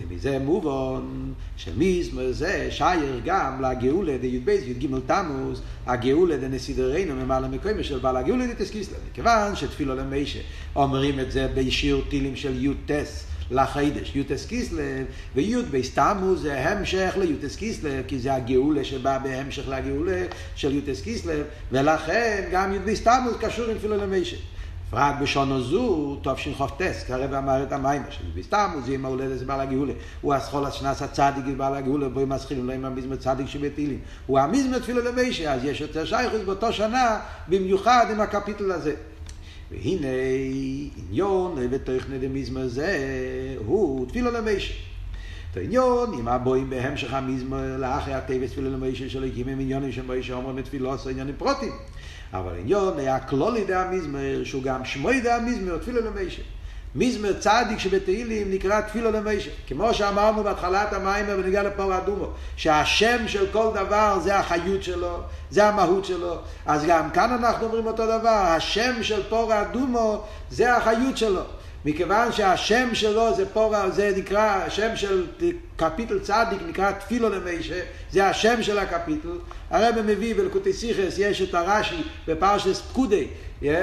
ומזה 0.00 0.38
מובן 0.38 1.32
שמזמר 1.56 2.32
זה 2.32 2.68
שייר 2.70 3.20
גם 3.24 3.62
לגאולה 3.62 4.18
די"ב 4.18 4.48
י"ג 4.48 4.86
תמוז 5.06 5.62
הגאולה 5.86 6.36
דנסידרנו 6.36 7.14
ממעלה 7.14 7.48
מקוימה 7.48 7.82
של 7.82 7.98
בעל 7.98 8.16
הגאולה 8.16 8.46
דתסקיסלב 8.46 8.98
מכיוון 9.10 9.56
שתפילו 9.56 9.94
למישה 9.94 10.40
אומרים 10.76 11.20
את 11.20 11.32
זה 11.32 11.48
בשיר 11.54 12.00
טילים 12.08 12.36
של 12.36 12.64
י"ט 12.64 12.90
לחידש, 13.50 14.12
יוטס 14.14 14.46
קיסלב, 14.46 15.06
ויוד 15.34 15.64
בייס 15.64 15.94
תמוז 15.94 16.42
זה 16.42 16.68
המשך 16.68 17.14
ליוטס 17.20 17.56
קיסלב, 17.56 18.04
כי 18.08 18.18
זה 18.18 18.34
הגאולה 18.34 18.84
שבא 18.84 19.18
בהמשך 19.18 19.68
לגאולה 19.68 20.26
של 20.54 20.74
יוטס 20.74 21.00
קיסלב, 21.00 21.46
ולכן 21.72 22.48
גם 22.52 22.72
יוד 22.72 22.84
בייס 22.84 23.02
תמוז 23.02 23.34
קשור 23.40 23.70
עם 23.70 23.78
תפילו 23.78 23.96
למישה. 23.96 24.36
בפרט 24.94 25.14
בשונו 25.20 25.60
זו, 25.60 26.16
שנחופטס, 26.36 27.04
כרב 27.06 27.34
אמר 27.34 27.62
את 27.62 27.72
המים, 27.72 28.02
שבסתם 28.10 28.70
הוא 28.74 28.82
זיהם 28.82 29.04
ההולדת 29.04 29.38
זה 29.38 29.44
בעל 29.44 29.60
הגאולה. 29.60 29.92
הוא 30.20 30.34
הסחול 30.34 30.64
השנס 30.64 31.02
הצדיק 31.02 31.44
בעל 31.56 31.74
הגאולה, 31.74 32.08
בואי 32.08 32.24
מסחילים, 32.24 32.66
לא 32.66 32.72
עם 32.72 32.84
המזמר 32.84 33.16
צדיק 33.16 33.46
שבתהילים. 33.46 33.98
הוא 34.26 34.38
המזמר 34.38 34.78
תפילו 34.78 35.02
למישה, 35.02 35.52
אז 35.52 35.64
יש 35.64 35.80
יותר 35.80 36.04
שייכות 36.04 36.40
באותו 36.40 36.72
שנה, 36.72 37.18
במיוחד 37.48 38.06
עם 38.12 38.20
הקפיטל 38.20 38.72
הזה. 38.72 38.94
והנה 39.70 40.08
עניון 40.96 41.56
ותכנה 41.70 42.18
דמזמר 42.18 42.68
זה 42.68 42.98
הוא 43.66 44.08
תפילו 44.08 44.30
למישה. 44.30 44.74
העניון, 45.56 46.14
אם 46.20 46.28
הבואים 46.28 46.70
בהמשך 46.70 47.14
המזמר 47.14 47.76
לאחרי 47.76 48.14
הטבע 48.14 48.46
תפילו 48.46 48.70
למישה 48.70 49.08
שלו 49.08 49.26
הקימים 49.26 49.58
עניונים 49.58 49.92
שמוישה 49.92 50.34
אומרים 50.34 50.58
את 50.58 50.64
תפילו 50.64 50.92
עשו 50.92 51.08
עניינים 51.08 51.34
פרוטים. 51.38 51.72
אבל 52.34 52.52
עניון 52.58 52.98
היה 52.98 53.20
כלולי 53.20 53.64
דה 53.64 53.82
המזמר, 53.82 54.44
שהוא 54.44 54.62
גם 54.62 54.84
שמוי 54.84 55.20
דה 55.20 55.36
המזמר, 55.36 55.78
תפילו 55.78 56.00
למישה. 56.00 56.42
מזמר 56.94 57.32
צדיק 57.32 57.78
שבתהילים 57.78 58.50
נקרא 58.50 58.80
תפילו 58.80 59.10
למישה. 59.10 59.50
כמו 59.66 59.94
שאמרנו 59.94 60.44
בהתחלת 60.44 60.92
המים 60.92 61.26
ונגיע 61.28 61.62
לפור 61.62 61.96
אדומו, 61.96 62.30
שהשם 62.56 63.28
של 63.28 63.46
כל 63.52 63.66
דבר 63.74 64.18
זה 64.22 64.36
החיות 64.38 64.82
שלו, 64.82 65.20
זה 65.50 65.66
המהות 65.66 66.04
שלו. 66.04 66.36
אז 66.66 66.84
גם 66.84 67.10
כאן 67.10 67.30
אנחנו 67.30 67.66
אומרים 67.66 67.86
אותו 67.86 68.06
דבר, 68.06 68.28
השם 68.28 69.02
של 69.02 69.22
פור 69.28 69.60
אדומו 69.60 70.22
זה 70.50 70.76
החיות 70.76 71.16
שלו. 71.16 71.42
מכיוון 71.84 72.32
שהשם 72.32 72.94
שלו 72.94 73.34
זה 73.36 73.46
פורה, 73.46 73.90
זה 73.90 74.12
נקרא, 74.16 74.64
השם 74.66 74.96
של 74.96 75.26
קפיטל 75.76 76.18
צדיק 76.18 76.58
נקרא 76.68 76.92
תפילו 76.92 77.28
למישה, 77.28 77.80
זה 78.10 78.26
השם 78.26 78.62
של 78.62 78.78
הקפיטל. 78.78 79.28
הרב 79.70 79.94
מביא 80.06 80.34
בלקוטי 80.34 80.72
סיכס, 80.72 81.18
יש 81.18 81.42
את 81.42 81.54
הרש"י 81.54 82.02
בפרשס 82.28 82.80
פקודי, 82.80 83.26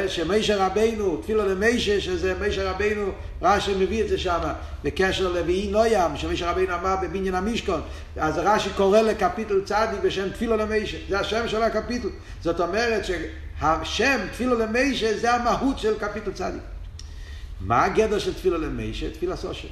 שמישה 0.08 0.66
רבינו, 0.66 1.18
תפילו 1.18 1.45
למישה, 1.45 2.02
שזה 2.02 2.34
מישה 2.41 2.72
רבינו, 2.72 3.12
רש"י 3.41 3.74
מביא 3.76 4.04
את 4.04 4.10
זה 4.10 4.18
שם, 4.18 4.39
בקשר 4.84 5.32
לביאי 5.32 5.72
נוים, 5.72 6.18
שמישה 6.18 6.52
רבינו 6.52 6.74
אמר 6.76 6.95
בבניין 7.02 7.36
המשכון, 7.36 7.82
אז 8.18 8.38
רש"י 8.38 8.70
קורא 8.76 9.02
לקפיטל 9.02 9.62
צדיק 9.66 9.99
בשם 10.04 10.30
תפילו 10.30 10.58
למישה, 10.58 10.97
זה 11.10 11.20
השם 11.20 11.47
של 11.47 11.64
הקפיטל. 11.64 12.08
זאת 12.41 12.60
אומרת 12.60 13.06
שהשם 13.06 14.20
תפילו 14.32 14.60
למישה 14.60 15.18
זה 15.18 15.34
המהות 15.34 15.80
של 15.80 15.99
קפיטל 15.99 16.32
צדיק. 16.32 16.70
מה 17.66 17.84
הגדר 17.84 18.20
של 18.20 18.34
תפילה 18.34 18.57
למישה? 18.57 19.12
תפילה 19.12 19.36
סושר. 19.36 19.68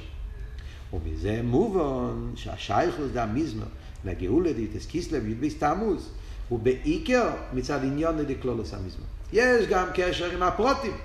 ומזה 0.92 1.40
מובן 1.44 2.32
שהשייכוס 2.36 3.10
דה 3.12 3.26
מיזמר 3.26 3.66
לגאולה 4.04 4.52
דיטס 4.52 4.86
קיסלב 4.86 5.28
י"ב 5.28 5.48
תמוז 5.58 6.10
הוא 6.48 6.58
בעיקר 6.58 7.30
מצד 7.52 7.84
עניון 7.84 8.18
לדקלולוס 8.18 8.74
המזמר. 8.74 9.04
יש 9.32 9.66
גם 9.66 9.86
קשר 9.94 10.30
עם 10.30 10.42
הפרוטים. 10.42 10.96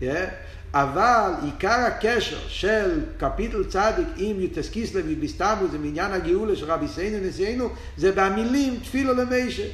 Yeah. 0.00 0.04
אבל 0.74 1.32
עיקר 1.44 1.86
הקשר 1.86 2.38
של 2.48 3.00
קפיטל 3.18 3.64
צדיק 3.64 4.08
עם 4.16 4.40
יוטס 4.40 4.68
קיסלב 4.70 5.10
י"ב 5.10 5.26
תמוז 5.36 5.74
עם 5.74 5.84
עניין 5.84 6.12
הגאולה 6.12 6.56
של 6.56 6.72
רבי 6.72 6.88
סיינו 6.88 7.26
נשיאנו 7.28 7.68
זה 7.96 8.12
במילים 8.12 8.80
תפילה 8.80 9.12
למישה. 9.12 9.68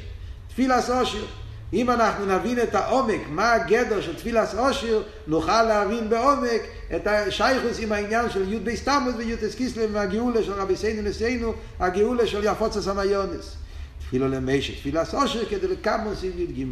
תפילה 0.47 0.81
סושר. 0.81 1.25
אם 1.73 1.89
אנחנו 1.89 2.25
נבין 2.25 2.59
את 2.59 2.75
העומק, 2.75 3.21
מה 3.29 3.53
הגדר 3.53 4.01
של 4.01 4.15
תפילס 4.15 4.55
אושר, 4.55 5.03
נוכל 5.27 5.63
להבין 5.63 6.09
בעומק 6.09 6.61
את 6.95 7.07
השייכוס 7.07 7.79
עם 7.79 7.91
העניין 7.91 8.29
של 8.29 8.53
י' 8.53 8.59
בייס 8.59 8.83
תמוז 8.83 9.15
וי' 9.17 9.47
אסקיסלם 9.47 9.89
והגאולה 9.93 10.43
של 10.43 10.53
רבי 10.53 10.75
סיינו 10.75 11.09
נשיאנו, 11.09 11.53
הגאולה 11.79 12.27
של 12.27 12.43
יפוץ 12.43 12.77
הסמיונס. 12.77 13.55
תפילו 13.99 14.27
למישה, 14.27 14.73
תפילס 14.73 15.13
אושר 15.13 15.45
כדי 15.45 15.67
לקמוס 15.67 16.23
עם 16.23 16.31
י' 16.37 16.63
ג' 16.63 16.67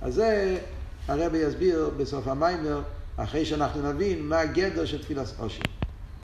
אז 0.00 0.14
זה 0.14 0.58
הרבי 1.08 1.38
יסביר 1.38 1.90
בסוף 1.96 2.28
המיימר, 2.28 2.80
אחרי 3.16 3.44
שאנחנו 3.44 3.92
נבין 3.92 4.22
מה 4.22 4.38
הגדר 4.38 4.84
של 4.84 5.02
תפילס 5.02 5.34
אושר. 5.38 5.75